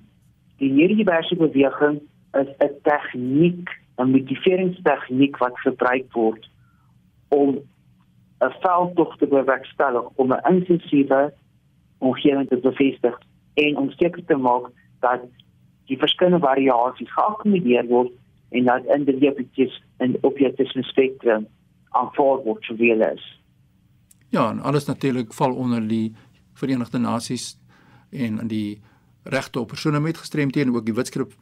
die 0.57 0.71
neurodiverse 0.71 1.37
beweging 1.37 2.01
is 2.33 2.49
'n 2.59 2.75
tegniek, 2.83 3.69
'n 3.97 4.11
motiveringstegniek 4.11 5.37
wat 5.37 5.59
gebruik 5.59 6.13
word 6.13 6.51
om 7.29 7.59
'n 8.41 8.55
veldtog 8.61 9.17
te 9.17 9.27
bewerkstellig 9.27 10.07
om 10.15 10.33
'n 10.33 10.47
inklusiewe 10.53 11.33
omgewing 11.99 12.49
te 12.49 12.57
bevestig 12.57 13.19
en 13.55 13.77
om 13.77 13.91
seker 13.91 14.25
te 14.25 14.37
maak 14.37 14.71
dat 15.01 15.21
die 15.85 15.99
verskillende 15.99 16.47
variasies 16.47 17.13
geakkommodeer 17.13 17.87
word 17.87 18.13
en 18.51 18.65
dat 18.65 18.85
individue 18.85 19.73
en 19.97 20.17
op 20.21 20.37
die 20.37 20.47
autisme 20.47 20.83
spektrum 20.83 21.47
aanvaar 21.89 22.43
word 22.47 22.67
hulle 22.67 23.13
is. 23.13 23.41
Ja, 24.31 24.51
en 24.51 24.61
alles 24.61 24.87
natuurlik 24.87 25.33
val 25.33 25.55
onder 25.55 25.89
die 25.89 26.15
Verenigde 26.61 27.01
Nasies 27.01 27.55
en 28.11 28.41
in 28.45 28.51
die 28.51 28.81
regte 29.23 29.61
op 29.61 29.73
persone 29.73 30.01
met 30.01 30.19
gestremthede 30.19 30.69
en 30.69 30.77
ook 30.77 30.87
die 30.87 30.95
wetskrip 30.95 31.35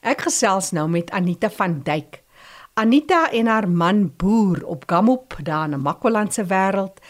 Ek 0.00 0.20
gesels 0.20 0.70
nou 0.70 0.88
met 0.88 1.10
Anita 1.10 1.50
van 1.50 1.80
Duyk. 1.82 2.22
Anita 2.74 3.30
en 3.30 3.46
haar 3.46 3.68
man 3.68 4.12
boer 4.16 4.64
op 4.64 4.82
Gamop 4.86 5.36
daar 5.42 5.70
in 5.70 5.80
Makwaland 5.80 6.34
se 6.34 6.44
wêreld. 6.44 7.00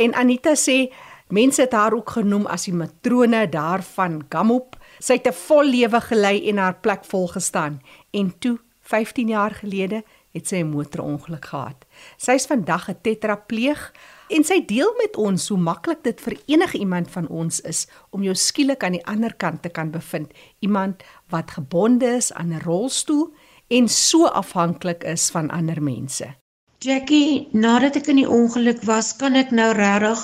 En 0.00 0.14
Anita 0.14 0.54
sê 0.56 0.88
mense 1.28 1.60
het 1.60 1.74
haar 1.76 1.92
ook 1.92 2.10
genoem 2.16 2.46
as 2.48 2.64
die 2.64 2.74
matrone 2.74 3.42
daarvan 3.52 4.22
Gamop. 4.32 4.78
Sy 4.98 5.18
het 5.18 5.28
'n 5.28 5.36
vol 5.46 5.64
lewe 5.64 6.00
gelei 6.00 6.48
en 6.48 6.56
haar 6.56 6.80
plek 6.80 7.04
vol 7.04 7.28
gestaan 7.28 7.82
en 8.10 8.38
toe 8.38 8.58
15 8.80 9.28
jaar 9.28 9.50
gelede 9.50 10.02
het 10.32 10.48
sy 10.48 10.56
'n 10.56 10.70
motorongeluk 10.70 11.44
gehad. 11.44 11.84
Sy 12.16 12.32
is 12.32 12.46
vandag 12.46 12.88
'n 12.88 13.00
tetrapleeg 13.02 13.92
en 14.28 14.44
sy 14.44 14.64
deel 14.64 14.94
met 14.96 15.16
ons 15.16 15.48
hoe 15.48 15.58
maklik 15.58 16.02
dit 16.02 16.20
vir 16.20 16.36
enige 16.46 16.78
iemand 16.78 17.10
van 17.10 17.28
ons 17.28 17.60
is 17.60 17.86
om 18.10 18.22
jou 18.22 18.34
skielik 18.34 18.82
aan 18.84 18.92
die 18.92 19.06
ander 19.06 19.34
kant 19.34 19.62
te 19.62 19.68
kan 19.68 19.90
bevind, 19.90 20.32
iemand 20.58 21.02
wat 21.28 21.50
gebonde 21.50 22.06
is 22.06 22.32
aan 22.32 22.52
'n 22.52 22.62
rolstoel 22.64 23.34
en 23.68 23.88
so 23.88 24.26
afhanklik 24.26 25.04
is 25.04 25.30
van 25.30 25.50
ander 25.50 25.82
mense. 25.82 26.39
Jackie, 26.80 27.48
nadat 27.52 27.98
ek 27.98 28.06
in 28.08 28.22
die 28.22 28.30
ongeluk 28.34 28.78
was, 28.88 29.10
kan 29.20 29.34
ek 29.36 29.50
nou 29.52 29.66
regtig 29.76 30.20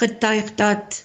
getuig 0.00 0.46
dat 0.56 1.02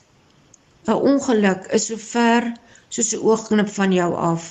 'n 0.87 0.95
ongeluk 1.09 1.67
is 1.77 1.87
so 1.89 1.97
ver 2.03 2.47
soos 2.87 3.09
'n 3.17 3.19
oogknip 3.27 3.73
van 3.77 3.91
jou 3.91 4.07
af. 4.27 4.45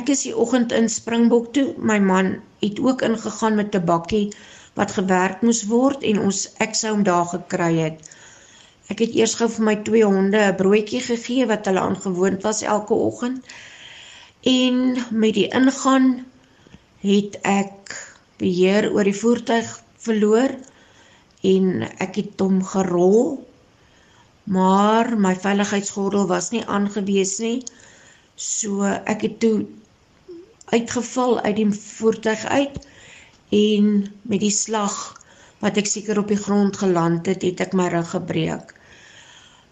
Ek 0.00 0.12
is 0.14 0.22
die 0.28 0.36
oggend 0.44 0.70
in 0.78 0.86
Springbok 0.88 1.50
toe. 1.58 1.74
My 1.90 1.98
man 1.98 2.30
het 2.62 2.78
ook 2.78 3.02
ingegaan 3.02 3.58
met 3.58 3.74
'n 3.74 3.84
bakkie 3.90 4.30
wat 4.78 4.94
gewerk 4.98 5.42
moes 5.42 5.66
word 5.74 6.06
en 6.06 6.22
ons 6.28 6.46
ek 6.66 6.78
sou 6.78 6.94
hom 6.94 7.02
daar 7.02 7.26
gekry 7.34 7.74
het. 7.78 7.98
Ek 8.94 9.02
het 9.02 9.14
eers 9.18 9.34
gou 9.34 9.48
vir 9.56 9.64
my 9.64 9.76
twee 9.82 10.04
honde 10.04 10.38
'n 10.38 10.56
broodjie 10.62 11.02
gegee 11.10 11.50
wat 11.50 11.66
hulle 11.66 11.80
aangewoond 11.80 12.46
was 12.46 12.62
elke 12.62 12.94
oggend. 12.94 13.42
En 14.42 14.96
met 15.10 15.34
die 15.34 15.48
ingaan 15.50 16.26
het 17.02 17.38
ek 17.42 17.83
beheer 18.40 18.90
oor 18.92 19.06
die 19.08 19.16
voertuig 19.16 19.68
verloor 20.04 20.54
en 21.44 21.84
ek 22.02 22.20
het 22.20 22.40
hom 22.40 22.62
gerol 22.64 23.44
maar 24.44 25.14
my 25.16 25.32
veiligheidsgordel 25.40 26.26
was 26.28 26.50
nie 26.52 26.64
aangewees 26.68 27.38
nie. 27.40 27.62
So 28.36 28.84
ek 28.84 29.24
het 29.24 29.38
toe 29.40 29.66
uitgeval 30.72 31.40
uit 31.40 31.56
die 31.56 31.68
voertuig 31.72 32.44
uit 32.44 32.78
en 33.54 33.90
met 34.22 34.40
die 34.42 34.52
slag 34.52 34.96
wat 35.64 35.78
ek 35.80 35.88
seker 35.88 36.20
op 36.20 36.28
die 36.28 36.40
grond 36.40 36.76
geland 36.76 37.28
het, 37.30 37.44
het 37.46 37.60
ek 37.64 37.76
my 37.76 37.88
rug 37.92 38.10
gebreek. 38.12 38.74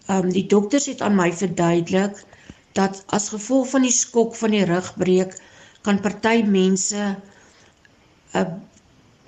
Um 0.09 0.31
die 0.33 0.47
dokters 0.49 0.89
het 0.89 1.03
aan 1.05 1.17
my 1.17 1.29
verduidelik 1.31 2.23
dat 2.73 3.03
as 3.13 3.29
gevolg 3.29 3.69
van 3.75 3.85
die 3.85 3.93
skok 3.93 4.33
van 4.35 4.55
die 4.55 4.65
rugbreek 4.65 5.37
kan 5.85 6.01
party 6.01 6.41
mense 6.47 7.13
'n 8.33 8.59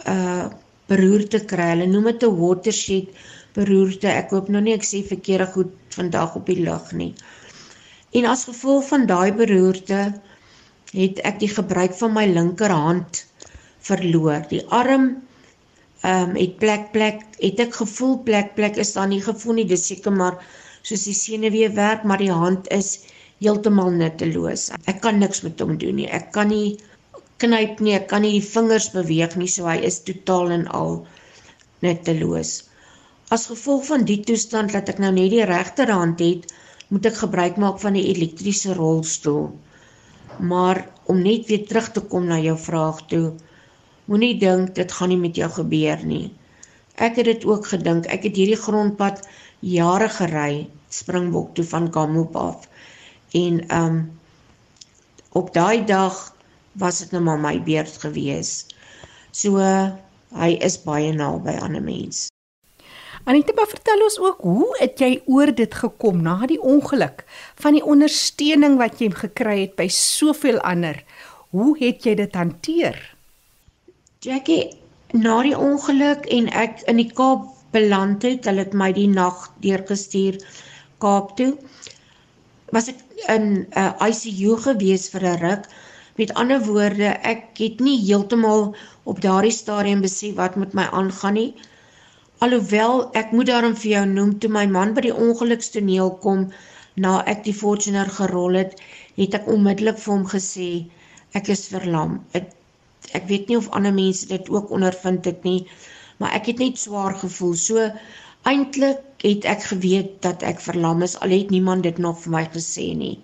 'n 0.06 0.52
beroerte 0.90 1.40
kry. 1.52 1.70
Hulle 1.74 1.88
noem 1.92 2.12
dit 2.12 2.24
'n 2.24 2.38
watershed 2.42 3.08
beroerte. 3.58 4.08
Ek 4.08 4.32
hoop 4.36 4.50
nou 4.50 4.62
nie 4.62 4.76
ek 4.76 4.86
sê 4.86 5.04
verkeerde 5.14 5.48
goed 5.56 5.74
vandag 5.98 6.36
op 6.36 6.46
die 6.52 6.62
lug 6.68 6.92
nie. 6.92 7.14
En 8.18 8.26
as 8.32 8.48
gevolg 8.50 8.88
van 8.88 9.06
daai 9.12 9.32
beroerte 9.36 10.02
het 10.96 11.20
ek 11.30 11.40
die 11.40 11.52
gebruik 11.52 11.96
van 12.00 12.14
my 12.16 12.26
linkerhand 12.32 13.26
verloor. 13.88 14.46
Die 14.50 14.64
arm 14.82 15.08
ehm 16.06 16.30
um, 16.30 16.36
het 16.38 16.58
plek 16.62 16.92
plek 16.94 17.24
het 17.42 17.60
ek 17.60 17.74
gevoel 17.82 18.20
plek 18.28 18.54
plek 18.56 18.78
is 18.84 18.94
dan 18.94 19.10
nie 19.10 19.22
gevoel 19.26 19.60
nie 19.60 19.70
dis 19.72 19.88
seker 19.90 20.14
maar 20.14 20.38
soos 20.86 21.06
die 21.10 21.18
senuwee 21.18 21.70
werk 21.74 22.04
maar 22.04 22.22
die 22.22 22.32
hand 22.32 22.68
is 22.72 23.08
heeltemal 23.42 23.90
nutteloos. 23.92 24.70
Ek 24.92 25.02
kan 25.02 25.20
niks 25.20 25.42
met 25.44 25.60
hom 25.60 25.78
doen 25.82 25.98
nie. 26.00 26.08
Ek 26.08 26.30
kan 26.36 26.52
nie 26.54 26.78
knyp 27.44 27.82
nie, 27.84 27.96
ek 27.98 28.08
kan 28.12 28.24
nie 28.24 28.38
die 28.38 28.48
vingers 28.48 28.90
beweeg 28.94 29.36
nie, 29.40 29.50
so 29.52 29.68
hy 29.68 29.80
is 29.90 30.02
totaal 30.08 30.54
en 30.56 30.68
al 30.80 31.02
nutteloos. 31.84 32.54
As 33.36 33.48
gevolg 33.52 33.88
van 33.90 34.06
die 34.08 34.22
toestand 34.28 34.76
dat 34.76 34.90
ek 34.94 35.02
nou 35.04 35.12
net 35.16 35.32
die 35.34 35.46
regterhand 35.50 36.22
het, 36.24 36.46
moet 36.94 37.08
ek 37.10 37.18
gebruik 37.24 37.58
maak 37.62 37.80
van 37.82 37.98
die 37.98 38.06
elektriese 38.12 38.76
rolstoel. 38.78 39.50
Maar 40.40 40.86
om 41.12 41.22
net 41.22 41.50
weer 41.50 41.66
terug 41.68 41.92
te 41.96 42.04
kom 42.12 42.28
na 42.30 42.38
jou 42.42 42.56
vraag 42.60 43.02
toe, 43.12 43.34
moenie 44.06 44.36
dink 44.40 44.76
dit 44.78 44.92
gaan 44.92 45.12
nie 45.12 45.22
met 45.22 45.38
jou 45.40 45.50
gebeur 45.58 46.04
nie. 46.06 46.30
Ek 46.96 47.18
het 47.20 47.28
dit 47.28 47.46
ook 47.46 47.68
gedink. 47.68 48.06
Ek 48.08 48.24
het 48.30 48.38
hierdie 48.38 48.60
grondpad 48.60 49.26
jare 49.66 50.08
gery, 50.10 50.68
Springbok 50.94 51.56
toe 51.58 51.66
van 51.68 51.90
Kamop 51.92 52.38
af. 52.40 52.70
En 53.36 53.60
um 53.76 53.98
op 55.36 55.52
daai 55.54 55.84
dag 55.84 56.35
was 56.82 57.00
dit 57.04 57.12
nou 57.12 57.24
maar 57.24 57.40
my 57.40 57.56
beurt 57.64 57.98
gewees. 58.04 58.66
So 59.32 59.60
hy 60.36 60.52
is 60.64 60.78
baie 60.84 61.12
naby 61.14 61.56
aan 61.60 61.76
'n 61.76 61.84
mens. 61.84 62.28
Anita, 63.26 63.54
maar 63.56 63.68
vertel 63.68 64.04
ons 64.06 64.20
ook 64.20 64.42
hoe 64.42 64.76
het 64.80 65.00
jy 65.00 65.22
oor 65.26 65.50
dit 65.56 65.74
gekom 65.74 66.22
na 66.22 66.46
die 66.46 66.62
ongeluk 66.62 67.24
van 67.56 67.74
die 67.74 67.86
ondersteuning 67.86 68.78
wat 68.78 69.02
jy 69.02 69.10
gekry 69.10 69.60
het 69.64 69.76
by 69.76 69.88
soveel 69.88 70.60
ander. 70.62 71.00
Hoe 71.50 71.74
het 71.80 72.06
jy 72.06 72.14
dit 72.16 72.36
hanteer? 72.36 73.00
Jackie, 74.20 74.78
na 75.14 75.42
die 75.42 75.58
ongeluk 75.58 76.30
en 76.30 76.52
ek 76.54 76.84
in 76.92 77.02
die 77.02 77.10
Kaap 77.18 77.50
beland 77.74 78.22
het, 78.22 78.46
hulle 78.46 78.62
het 78.68 78.78
my 78.78 78.92
die 78.94 79.10
nag 79.10 79.48
deurgestuur 79.66 80.38
Kaap 81.02 81.34
toe. 81.40 81.56
Was 82.70 82.92
ek 82.94 83.02
in 83.34 83.66
'n 83.66 83.68
uh, 83.74 83.94
ICU 84.06 84.58
gewees 84.68 85.10
vir 85.10 85.26
'n 85.34 85.42
ruk. 85.42 85.66
Met 86.20 86.34
ander 86.40 86.62
woorde, 86.66 87.08
ek 87.30 87.58
het 87.60 87.82
nie 87.84 87.98
heeltemal 88.00 88.70
op 89.12 89.18
daardie 89.24 89.56
stadium 89.56 90.04
besef 90.06 90.38
wat 90.38 90.54
met 90.62 90.76
my 90.80 90.86
aangaan 91.00 91.36
nie. 91.38 91.50
Alhoewel 92.46 93.02
ek 93.22 93.34
moet 93.36 93.50
daarom 93.50 93.76
vir 93.82 93.92
jou 93.92 94.04
noem 94.12 94.32
toe 94.40 94.52
my 94.58 94.64
man 94.76 94.94
by 94.96 95.04
die 95.08 95.16
ongelukstoneel 95.26 96.14
kom 96.26 96.46
na 97.06 97.18
ek 97.34 97.44
die 97.48 97.56
Fortuner 97.62 98.14
gerol 98.20 98.56
het, 98.62 98.80
het 99.20 99.36
ek 99.42 99.52
onmiddellik 99.56 100.00
vir 100.06 100.14
hom 100.14 100.26
gesê 100.36 100.70
ek 101.40 101.52
is 101.58 101.66
verlam. 101.74 102.18
Ek, 102.40 102.48
ek 103.20 103.28
weet 103.34 103.52
nie 103.52 103.60
of 103.60 103.68
ander 103.76 103.96
mense 104.00 104.32
dit 104.32 104.52
ook 104.56 104.72
ondervind 104.78 105.28
het 105.28 105.44
nie, 105.48 105.62
maar 106.20 106.36
ek 106.40 106.48
het 106.54 106.64
net 106.64 106.80
swaar 106.80 107.20
gevoel. 107.26 107.56
So 107.60 107.90
eintlik 108.48 109.04
het 109.26 109.52
ek 109.58 109.68
geweet 109.74 110.22
dat 110.24 110.48
ek 110.48 110.64
verlam 110.64 111.04
is 111.04 111.20
al 111.20 111.36
het 111.36 111.52
niemand 111.52 111.84
dit 111.84 112.00
nog 112.08 112.24
vir 112.24 112.38
my 112.40 112.46
gesê 112.56 112.94
nie. 112.96 113.18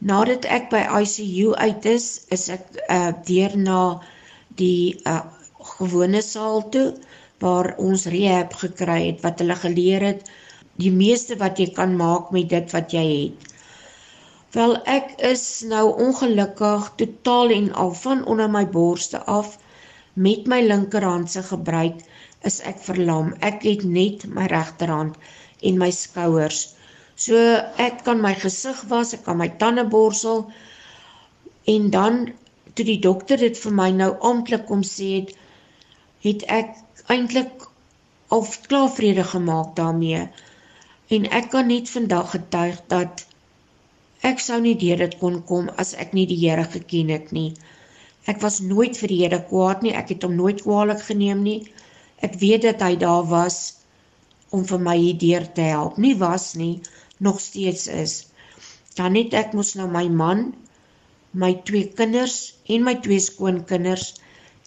Nadat 0.00 0.46
ek 0.48 0.70
by 0.72 0.80
ICU 1.02 1.52
uit 1.60 1.86
is, 1.86 2.06
is 2.32 2.48
ek 2.48 2.64
uh, 2.88 3.12
deur 3.28 3.56
na 3.60 3.80
die 4.56 4.96
uh, 5.04 5.20
gewone 5.76 6.22
saal 6.24 6.62
toe 6.72 6.86
waar 7.44 7.74
ons 7.78 8.06
rehab 8.12 8.56
gekry 8.62 9.00
het 9.10 9.20
wat 9.24 9.42
hulle 9.44 9.56
geleer 9.60 10.06
het 10.06 10.30
die 10.80 10.92
meeste 10.94 11.36
wat 11.40 11.60
jy 11.60 11.68
kan 11.76 11.92
maak 12.00 12.32
met 12.32 12.48
dit 12.52 12.72
wat 12.72 12.94
jy 12.96 13.04
het. 13.10 13.46
Wel 14.56 14.72
ek 14.88 15.12
is 15.28 15.44
nou 15.68 15.84
ongelukkig 16.06 16.88
totaal 17.02 17.52
en 17.56 17.68
al 17.84 17.92
van 18.02 18.24
onder 18.24 18.48
my 18.50 18.64
borste 18.76 19.20
af 19.38 19.58
met 20.14 20.48
my 20.50 20.62
linkerhand 20.64 21.30
se 21.30 21.42
gebruik 21.52 22.00
is 22.48 22.58
ek 22.72 22.80
verlam. 22.88 23.34
Ek 23.40 23.62
het 23.68 23.84
net 23.84 24.24
my 24.26 24.48
regterhand 24.50 25.20
en 25.60 25.78
my 25.78 25.90
skouers. 25.94 26.70
So 27.20 27.36
ek 27.84 28.04
kan 28.06 28.22
my 28.24 28.32
gesig 28.42 28.78
was, 28.88 29.12
ek 29.12 29.26
kan 29.26 29.36
my 29.36 29.50
tande 29.60 29.82
borsel 29.92 30.46
en 31.68 31.90
dan 31.92 32.14
toe 32.74 32.86
die 32.88 33.00
dokter 33.06 33.40
dit 33.42 33.58
vir 33.60 33.74
my 33.76 33.88
nou 33.96 34.14
amptelik 34.28 34.62
kom 34.70 34.84
sê 34.90 35.08
het, 35.18 35.34
het 36.24 36.46
ek 36.58 36.70
eintlik 37.12 37.66
al 38.32 38.46
klaar 38.70 38.88
vrede 38.96 39.26
gemaak 39.32 39.74
daarmee. 39.76 40.22
En 41.12 41.26
ek 41.40 41.50
kan 41.52 41.68
net 41.68 41.90
vandag 41.92 42.30
getuig 42.36 42.78
dat 42.92 43.24
ek 44.30 44.40
sou 44.40 44.56
nie 44.64 44.76
deur 44.80 45.02
dit 45.04 45.16
kon 45.20 45.36
kom 45.50 45.68
as 45.82 45.92
ek 46.04 46.14
nie 46.16 46.24
die 46.30 46.38
Here 46.40 46.64
geken 46.76 47.12
het 47.12 47.34
nie. 47.36 47.50
Ek 48.32 48.40
was 48.44 48.60
nooit 48.64 48.96
vir 49.00 49.12
die 49.12 49.18
Here 49.24 49.42
kwaad 49.50 49.84
nie, 49.84 49.92
ek 49.92 50.14
het 50.14 50.24
hom 50.24 50.38
nooit 50.38 50.62
kwaadlik 50.64 51.04
geneem 51.10 51.44
nie. 51.44 51.58
Ek 52.24 52.40
weet 52.40 52.64
dat 52.68 52.84
hy 52.86 52.94
daar 53.04 53.28
was 53.28 53.60
om 54.56 54.64
vir 54.72 54.80
my 54.88 54.96
hierdeur 54.96 55.46
te 55.56 55.68
help. 55.68 55.98
Nie 55.98 56.14
was 56.20 56.54
nie, 56.56 56.80
nog 57.26 57.40
steeds 57.40 57.86
is. 57.86 58.14
Dan 58.98 59.14
het 59.18 59.36
ek 59.42 59.52
mos 59.56 59.74
nou 59.78 59.88
my 59.92 60.06
man, 60.22 60.44
my 61.32 61.52
twee 61.68 61.88
kinders 62.00 62.36
en 62.66 62.86
my 62.86 62.96
twee 63.04 63.20
skoonkinders 63.22 64.14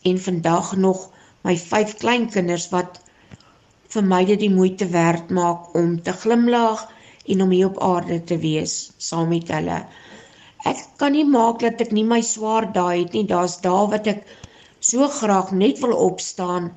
en 0.09 0.19
vandag 0.25 0.75
nog 0.85 1.09
my 1.47 1.55
vyf 1.59 1.97
kleinkinders 2.03 2.69
wat 2.71 3.01
vir 3.93 4.05
my 4.13 4.21
dit 4.29 4.39
die 4.45 4.53
moeite 4.53 4.87
werd 4.93 5.33
maak 5.39 5.73
om 5.79 5.97
te 6.05 6.13
glimlag 6.23 6.85
en 7.33 7.43
om 7.45 7.51
hier 7.55 7.69
op 7.71 7.81
aarde 7.89 8.19
te 8.31 8.37
wees 8.45 8.77
saam 9.09 9.29
met 9.33 9.51
hulle. 9.53 9.81
Ek 10.71 10.79
kan 11.01 11.13
nie 11.17 11.25
maak 11.27 11.59
dat 11.65 11.81
ek 11.83 11.91
nie 11.91 12.05
my 12.07 12.21
swaar 12.23 12.69
daai 12.77 13.03
het 13.03 13.17
nie. 13.17 13.25
Daar's 13.27 13.57
dae 13.65 13.83
wat 13.91 14.07
ek 14.13 14.23
so 14.79 15.07
graag 15.19 15.51
net 15.51 15.81
wil 15.83 15.95
opstaan 16.05 16.71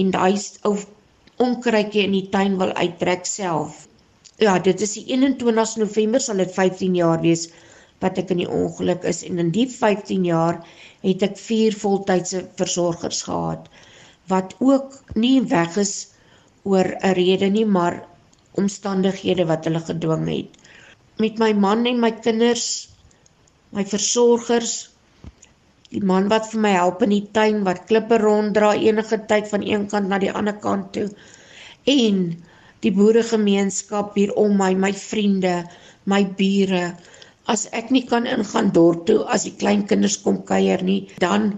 en 0.00 0.12
daai 0.12 0.36
ou 0.68 0.76
onkruitjie 1.46 2.04
in 2.04 2.14
die 2.18 2.28
tuin 2.34 2.58
wil 2.60 2.74
uittrek 2.76 3.24
self. 3.28 3.83
Ja, 4.42 4.58
dit 4.58 4.80
is 4.80 4.96
die 4.98 5.04
21 5.14 5.76
November 5.78 6.20
sal 6.20 6.40
dit 6.42 6.54
15 6.54 6.94
jaar 6.98 7.20
wees 7.22 7.48
wat 8.02 8.18
ek 8.18 8.32
in 8.34 8.40
die 8.42 8.50
ongeluk 8.50 9.04
is 9.06 9.22
en 9.26 9.38
in 9.38 9.52
die 9.54 9.68
15 9.70 10.24
jaar 10.26 10.58
het 11.04 11.22
ek 11.22 11.36
vier 11.38 11.76
voltydse 11.78 12.40
versorgers 12.58 13.22
gehad 13.28 13.68
wat 14.32 14.56
ook 14.58 14.96
nie 15.14 15.38
weg 15.52 15.76
is 15.82 15.94
oor 16.64 16.88
'n 16.96 17.14
rede 17.18 17.50
nie, 17.50 17.66
maar 17.76 18.00
omstandighede 18.62 19.44
wat 19.46 19.68
hulle 19.68 19.82
gedwing 19.84 20.26
het. 20.28 20.50
Met 21.18 21.38
my 21.38 21.52
man 21.52 21.86
en 21.86 22.00
my 22.00 22.10
kinders, 22.10 22.88
my 23.70 23.84
versorgers, 23.84 24.74
die 25.90 26.02
man 26.02 26.28
wat 26.32 26.48
vir 26.50 26.60
my 26.60 26.72
help 26.74 27.02
in 27.06 27.14
die 27.14 27.26
tuin 27.38 27.62
wat 27.68 27.84
klippe 27.90 28.18
ronddra 28.18 28.72
enige 28.74 29.20
tyd 29.30 29.48
van 29.52 29.62
een 29.62 29.86
kant 29.92 30.08
na 30.08 30.18
die 30.18 30.32
ander 30.32 30.56
kant 30.66 30.92
toe 30.96 31.08
en 31.84 32.24
die 32.84 32.92
boeregemeenskap 32.94 34.14
hier 34.18 34.32
om 34.40 34.56
my, 34.60 34.72
my 34.74 34.92
vriende, 34.92 35.64
my 36.10 36.22
bure. 36.38 36.84
As 37.50 37.66
ek 37.72 37.90
nie 37.94 38.04
kan 38.08 38.28
ingaan 38.28 38.70
dorp 38.76 39.06
toe 39.08 39.22
as 39.36 39.46
die 39.48 39.56
klein 39.60 39.84
kinders 39.88 40.16
kom 40.24 40.42
kuier 40.48 40.84
nie, 40.84 41.04
dan 41.24 41.54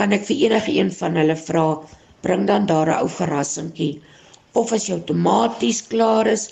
kan 0.00 0.16
ek 0.16 0.26
vir 0.28 0.46
enige 0.48 0.76
een 0.76 0.92
van 0.96 1.18
hulle 1.20 1.36
vra 1.36 1.66
bring 2.24 2.46
dan 2.48 2.66
daar 2.68 2.88
'n 2.92 3.00
ou 3.04 3.08
verrassingkie 3.08 4.00
of 4.60 4.72
as 4.72 4.88
jou 4.88 4.98
tomaties 5.08 5.80
klaar 5.92 6.26
is 6.26 6.50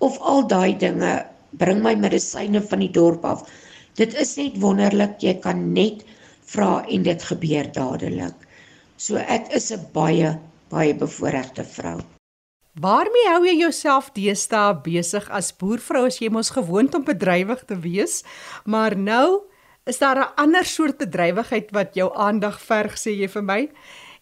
of 0.00 0.18
al 0.20 0.42
daai 0.48 0.76
dinge 0.78 1.12
bring 1.62 1.82
my 1.82 1.94
medisyne 1.94 2.60
van 2.60 2.80
die 2.84 2.92
dorp 2.92 3.24
af. 3.24 3.46
Dit 3.96 4.14
is 4.14 4.36
net 4.36 4.58
wonderlik, 4.60 5.22
jy 5.22 5.34
kan 5.40 5.72
net 5.72 6.04
vra 6.52 6.84
en 6.88 7.02
dit 7.02 7.22
gebeur 7.30 7.72
dadelik. 7.72 8.36
So 8.96 9.16
ek 9.16 9.52
is 9.52 9.72
'n 9.72 9.86
baie 9.92 10.36
baie 10.70 10.94
bevoorregte 10.94 11.64
vrou. 11.64 12.00
Waarmee 12.76 13.28
hou 13.32 13.44
jy 13.46 13.54
jouself 13.56 14.10
deesdae 14.12 14.74
besig 14.84 15.24
as 15.32 15.48
boervrou 15.56 16.02
as 16.10 16.18
jy 16.20 16.28
mos 16.28 16.50
gewoond 16.52 16.92
om 16.98 17.06
bedrywig 17.06 17.62
te 17.64 17.78
wees, 17.80 18.18
maar 18.68 18.92
nou 18.92 19.48
is 19.88 19.98
daar 19.98 20.18
'n 20.20 20.34
ander 20.36 20.64
soort 20.64 20.98
bedrywigheid 20.98 21.72
wat 21.72 21.94
jou 21.94 22.12
aandag 22.12 22.60
verg 22.60 22.98
sê 23.00 23.16
jy 23.16 23.28
vir 23.28 23.42
my? 23.42 23.70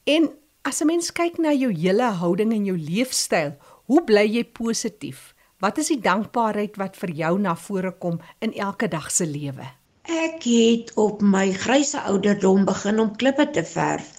En 0.07 0.31
as 0.63 0.81
'n 0.81 0.87
mens 0.87 1.11
kyk 1.11 1.39
na 1.39 1.51
jou 1.53 1.73
hele 1.73 2.11
houding 2.23 2.53
en 2.53 2.65
jou 2.65 2.79
leefstyl, 2.79 3.57
hoe 3.87 4.05
bly 4.05 4.27
jy 4.27 4.45
positief? 4.45 5.35
Wat 5.59 5.79
is 5.79 5.89
die 5.89 6.01
dankbaarheid 6.01 6.77
wat 6.77 6.97
vir 6.97 7.11
jou 7.11 7.39
na 7.39 7.57
vore 7.57 7.93
kom 7.93 8.21
in 8.41 8.53
elke 8.53 8.89
dag 8.89 9.11
se 9.11 9.27
lewe? 9.27 9.67
Ek 10.05 10.43
het 10.45 10.93
op 10.95 11.23
my 11.23 11.53
grysse 11.53 12.01
ouderdom 12.01 12.65
begin 12.65 13.01
om 13.01 13.17
klippe 13.17 13.51
te 13.51 13.65
verf. 13.65 14.13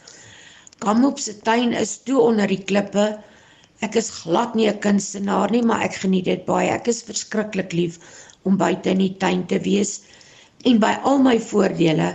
Kamop 0.80 1.20
se 1.20 1.40
tuin 1.42 1.74
is 1.74 2.04
toe 2.04 2.20
onder 2.20 2.48
die 2.48 2.64
klippe. 2.64 3.24
Ek 3.84 3.96
is 4.00 4.10
glad 4.22 4.56
nie 4.56 4.68
'n 4.70 4.80
kunstenaar 4.80 5.52
nie, 5.52 5.62
maar 5.62 5.82
ek 5.82 5.96
geniet 6.04 6.26
dit 6.26 6.46
baie. 6.46 6.70
Ek 6.70 6.88
is 6.88 7.04
verskriklik 7.04 7.74
lief 7.74 8.00
om 8.44 8.58
buite 8.58 8.90
in 8.90 9.02
die 9.04 9.16
tuin 9.20 9.46
te 9.48 9.60
wees. 9.60 10.02
En 10.66 10.80
by 10.80 10.94
al 11.04 11.20
my 11.20 11.40
voordele 11.40 12.14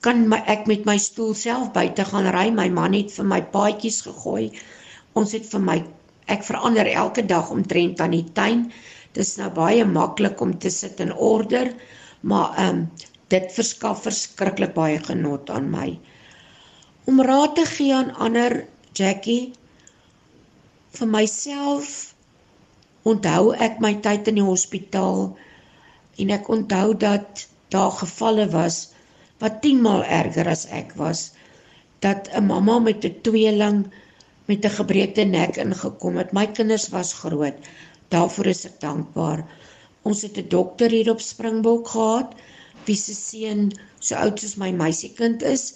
kan 0.00 0.28
my 0.28 0.42
ek 0.46 0.66
met 0.66 0.84
my 0.84 0.96
stoel 0.98 1.34
self 1.34 1.72
buite 1.72 2.04
gaan 2.04 2.26
ry. 2.36 2.50
My 2.50 2.68
man 2.68 2.92
het 2.92 3.12
vir 3.12 3.24
my 3.24 3.40
paadjies 3.54 4.02
gegooi. 4.08 4.50
Ons 5.14 5.32
het 5.32 5.46
vir 5.46 5.60
my 5.60 5.78
ek 6.26 6.44
verander 6.44 6.86
elke 6.86 7.22
dag 7.22 7.50
omtrent 7.50 8.00
aan 8.00 8.16
die 8.16 8.26
tuin. 8.32 8.72
Dit 9.14 9.24
is 9.26 9.36
nou 9.38 9.50
baie 9.54 9.84
maklik 9.84 10.40
om 10.40 10.58
te 10.58 10.70
sit 10.70 11.00
in 11.00 11.12
orde, 11.14 11.70
maar 12.22 12.56
ehm 12.58 12.68
um, 12.68 12.86
dit 13.32 13.52
verskaf 13.52 14.02
verskriklik 14.04 14.74
baie 14.74 14.98
genot 14.98 15.50
aan 15.50 15.70
my. 15.70 15.98
Om 17.08 17.22
raad 17.22 17.54
te 17.56 17.64
gee 17.66 17.94
aan 17.94 18.12
ander, 18.26 18.64
Jackie, 18.92 19.52
vir 20.98 21.10
myself 21.16 22.14
onthou 23.12 23.52
ek 23.66 23.80
my 23.84 23.94
tyd 24.06 24.28
in 24.32 24.40
die 24.40 24.48
hospitaal 24.50 25.24
en 26.22 26.30
ek 26.38 26.50
onthou 26.56 26.94
dat 27.06 27.46
daar 27.74 27.92
gevalle 28.02 28.46
was 28.52 28.76
wat 29.42 29.60
10 29.66 29.82
maal 29.86 30.04
erger 30.20 30.48
as 30.48 30.64
ek 30.80 30.94
was 31.00 31.32
dat 32.06 32.28
'n 32.32 32.46
mamma 32.46 32.78
met 32.78 33.04
'n 33.04 33.20
tweeling 33.26 33.78
met 34.48 34.64
'n 34.64 34.76
gebreekte 34.78 35.24
nek 35.24 35.56
ingekom 35.56 36.16
het. 36.20 36.32
My 36.32 36.46
kinders 36.46 36.88
was 36.88 37.12
groot. 37.12 37.56
Daarvoor 38.08 38.46
is 38.46 38.64
ek 38.64 38.80
dankbaar. 38.80 39.44
Ons 40.02 40.22
het 40.22 40.36
'n 40.38 40.48
dokter 40.48 40.90
hier 40.90 41.10
op 41.10 41.20
Springbok 41.20 41.88
gehad 41.88 42.34
wie 42.84 42.96
se 42.96 43.14
seun 43.14 43.72
so 44.00 44.14
oud 44.14 44.40
soos 44.40 44.56
my 44.56 44.70
meisiekind 44.70 45.42
is 45.42 45.74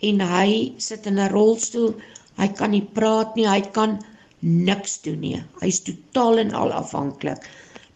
en 0.00 0.20
hy 0.20 0.74
sit 0.76 1.06
in 1.06 1.18
'n 1.18 1.32
rolstoel. 1.32 1.94
Hy 2.36 2.48
kan 2.48 2.70
nie 2.70 2.88
praat 2.92 3.34
nie, 3.36 3.48
hy 3.48 3.60
kan 3.60 3.98
niks 4.40 5.00
doen 5.04 5.20
nie. 5.20 5.38
Hy's 5.60 5.82
totaal 5.84 6.38
en 6.44 6.52
al 6.56 6.72
afhanklik. 6.72 7.44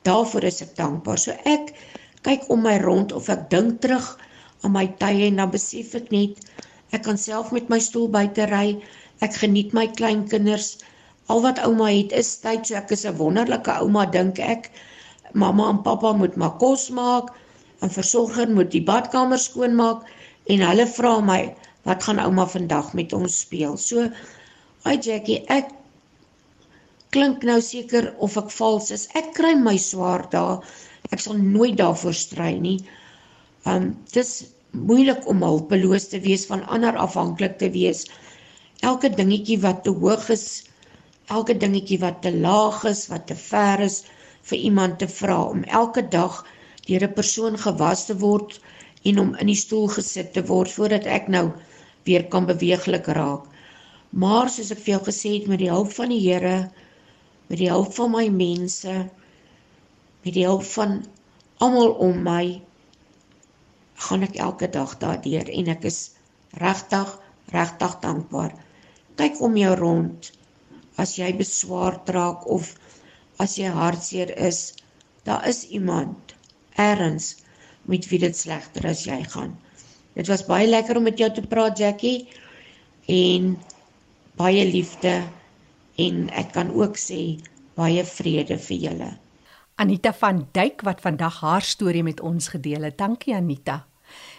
Daarvoor 0.05 0.45
is 0.45 0.61
ek 0.65 0.75
dankbaar. 0.77 1.19
So 1.19 1.33
ek 1.49 1.73
kyk 2.27 2.49
om 2.53 2.65
my 2.65 2.77
rond 2.83 3.13
of 3.17 3.29
ek 3.33 3.49
dink 3.53 3.81
terug 3.85 4.05
aan 4.65 4.75
my 4.77 4.87
tye 5.01 5.29
en 5.29 5.41
dan 5.41 5.53
besef 5.53 5.95
ek 5.97 6.11
net 6.13 6.41
ek 6.97 7.05
kan 7.07 7.19
self 7.21 7.53
met 7.53 7.71
my 7.73 7.81
stoel 7.81 8.09
buite 8.13 8.49
ry. 8.53 8.77
Ek 9.25 9.37
geniet 9.41 9.73
my 9.77 9.87
kleinkinders. 9.97 10.77
Al 11.33 11.41
wat 11.45 11.61
ouma 11.65 11.89
het 11.89 12.13
is 12.13 12.35
tyd, 12.43 12.67
so 12.69 12.77
ek 12.77 12.93
is 12.93 13.07
'n 13.09 13.17
wonderlike 13.17 13.73
ouma 13.81 14.05
dink 14.05 14.39
ek. 14.39 14.71
Mamma 15.33 15.71
en 15.71 15.81
pappa 15.83 16.13
moet 16.13 16.37
maar 16.37 16.57
kos 16.61 16.91
maak 16.91 17.33
en 17.81 17.91
versorger 17.91 18.49
moet 18.49 18.71
die 18.71 18.85
badkamer 18.85 19.39
skoonmaak 19.39 20.05
en 20.53 20.61
hulle 20.61 20.87
vra 20.87 21.21
my, 21.21 21.55
"Wat 21.85 22.03
gaan 22.03 22.21
ouma 22.21 22.47
vandag 22.47 22.93
met 22.95 23.13
ons 23.13 23.41
speel?" 23.41 23.77
So, 23.77 24.11
ai 24.85 24.99
Jackie, 24.99 25.45
ek 25.49 25.73
klink 27.15 27.45
nou 27.47 27.61
seker 27.63 28.11
of 28.27 28.37
ek 28.41 28.51
vals 28.59 28.91
is. 28.97 29.09
Ek 29.15 29.33
kry 29.39 29.55
my 29.55 29.77
swaar 29.79 30.27
dae. 30.35 30.59
Ek 31.13 31.23
sal 31.23 31.39
nooit 31.39 31.77
daarvoor 31.79 32.17
stry 32.19 32.53
nie. 32.59 32.79
Um 33.71 33.93
dis 34.17 34.33
moeilik 34.75 35.27
om 35.31 35.43
hulpeloos 35.47 36.09
te 36.11 36.21
wees 36.25 36.47
van 36.51 36.65
ander 36.77 36.97
afhanklik 36.99 37.59
te 37.61 37.71
wees 37.71 38.07
elke 38.85 39.09
dingetjie 39.09 39.59
wat 39.63 39.85
te 39.85 39.93
hoog 40.01 40.27
is, 40.35 40.65
elke 41.37 41.55
dingetjie 41.57 41.99
wat 42.03 42.21
te 42.25 42.33
laag 42.47 42.83
is, 42.91 43.07
wat 43.13 43.27
te 43.31 43.37
ver 43.39 43.81
is 43.87 44.03
vir 44.51 44.59
iemand 44.69 44.99
te 45.01 45.09
vra 45.09 45.39
om 45.53 45.63
elke 45.81 46.03
dag 46.17 46.43
deur 46.89 47.07
'n 47.07 47.17
persoon 47.19 47.57
gewas 47.67 48.05
te 48.09 48.17
word 48.25 48.59
en 49.11 49.21
om 49.23 49.31
in 49.41 49.53
die 49.53 49.61
stoel 49.63 49.89
gesit 49.97 50.33
te 50.35 50.43
word 50.51 50.71
voordat 50.77 51.07
ek 51.19 51.29
nou 51.37 51.47
weer 52.05 52.25
kan 52.35 52.47
beweeglik 52.47 53.07
raak. 53.07 53.47
Maar 54.13 54.51
soos 54.51 54.71
ek 54.71 54.85
vir 54.85 54.95
jou 54.95 55.03
gesê 55.09 55.33
het 55.39 55.47
met 55.49 55.63
die 55.65 55.73
hulp 55.73 55.93
van 55.93 56.13
die 56.13 56.21
Here, 56.21 56.71
met 57.49 57.59
die 57.61 57.71
hulp 57.71 57.93
van 57.95 58.13
my 58.15 58.29
mense, 58.33 58.95
met 60.25 60.35
die 60.37 60.47
hulp 60.47 60.65
van 60.75 61.03
almal 61.65 61.93
om 62.07 62.23
my 62.25 62.45
gaan 64.07 64.25
ek 64.27 64.39
elke 64.43 64.69
dag 64.69 64.97
daardeur 65.03 65.49
en 65.49 65.71
ek 65.75 65.85
is 65.91 66.01
regtig 66.61 67.13
regtig 67.55 67.99
dankbaar. 68.03 68.55
Kyk 69.21 69.41
om 69.45 69.57
jou 69.57 69.75
rond. 69.79 70.31
As 70.99 71.17
jy 71.19 71.31
beswaar 71.37 72.01
raak 72.17 72.47
of 72.51 72.73
as 73.43 73.57
jy 73.59 73.71
hartseer 73.71 74.31
is 74.49 74.75
daar 75.27 75.47
is 75.49 75.65
iemand 75.75 76.35
ergens 76.77 77.35
met 77.91 78.07
wie 78.11 78.21
dit 78.23 78.37
slegter 78.37 78.87
as 78.89 79.05
jy 79.07 79.21
gaan. 79.35 79.55
Dit 80.15 80.29
was 80.31 80.47
baie 80.47 80.67
lekker 80.69 80.99
om 80.99 81.09
met 81.09 81.19
jou 81.19 81.31
te 81.35 81.43
praat 81.47 81.79
Jackie 81.79 82.29
en 83.11 83.55
baie 84.39 84.65
liefde 84.69 85.23
en 85.97 86.31
ek 86.31 86.53
kan 86.53 86.75
ook 86.75 87.01
sê 87.01 87.39
baie 87.75 88.05
vrede 88.05 88.59
vir 88.59 88.79
julle 88.89 89.11
Anita 89.77 90.13
van 90.13 90.47
Duyk 90.53 90.85
wat 90.87 91.01
vandag 91.01 91.41
haar 91.41 91.63
storie 91.63 92.03
met 92.03 92.21
ons 92.21 92.49
gedeel 92.49 92.83
het 92.83 92.99
dankie 92.99 93.35
Anita 93.35 93.87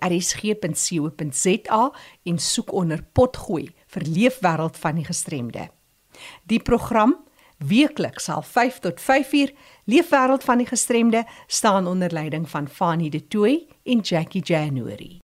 en 2.23 2.39
soek 2.39 2.73
onder 2.73 3.05
potgooi 3.13 3.75
vir 3.87 4.03
leefwêreld 4.03 4.77
van 4.77 4.95
die 4.95 5.05
gestremde. 5.05 5.69
Die 6.45 6.61
program 6.61 7.17
weekliks 7.59 8.25
sal 8.25 8.43
5 8.43 8.79
tot 8.79 9.01
5 9.01 9.33
uur 9.33 9.53
leefwêreld 9.85 10.45
van 10.45 10.59
die 10.59 10.67
gestremde 10.67 11.27
staan 11.47 11.87
onder 11.87 12.13
leiding 12.13 12.51
van 12.51 12.69
Fanie 12.69 13.11
De 13.11 13.29
Tooy 13.29 13.67
en 13.85 14.01
Jackie 14.01 14.43
January. 14.43 15.26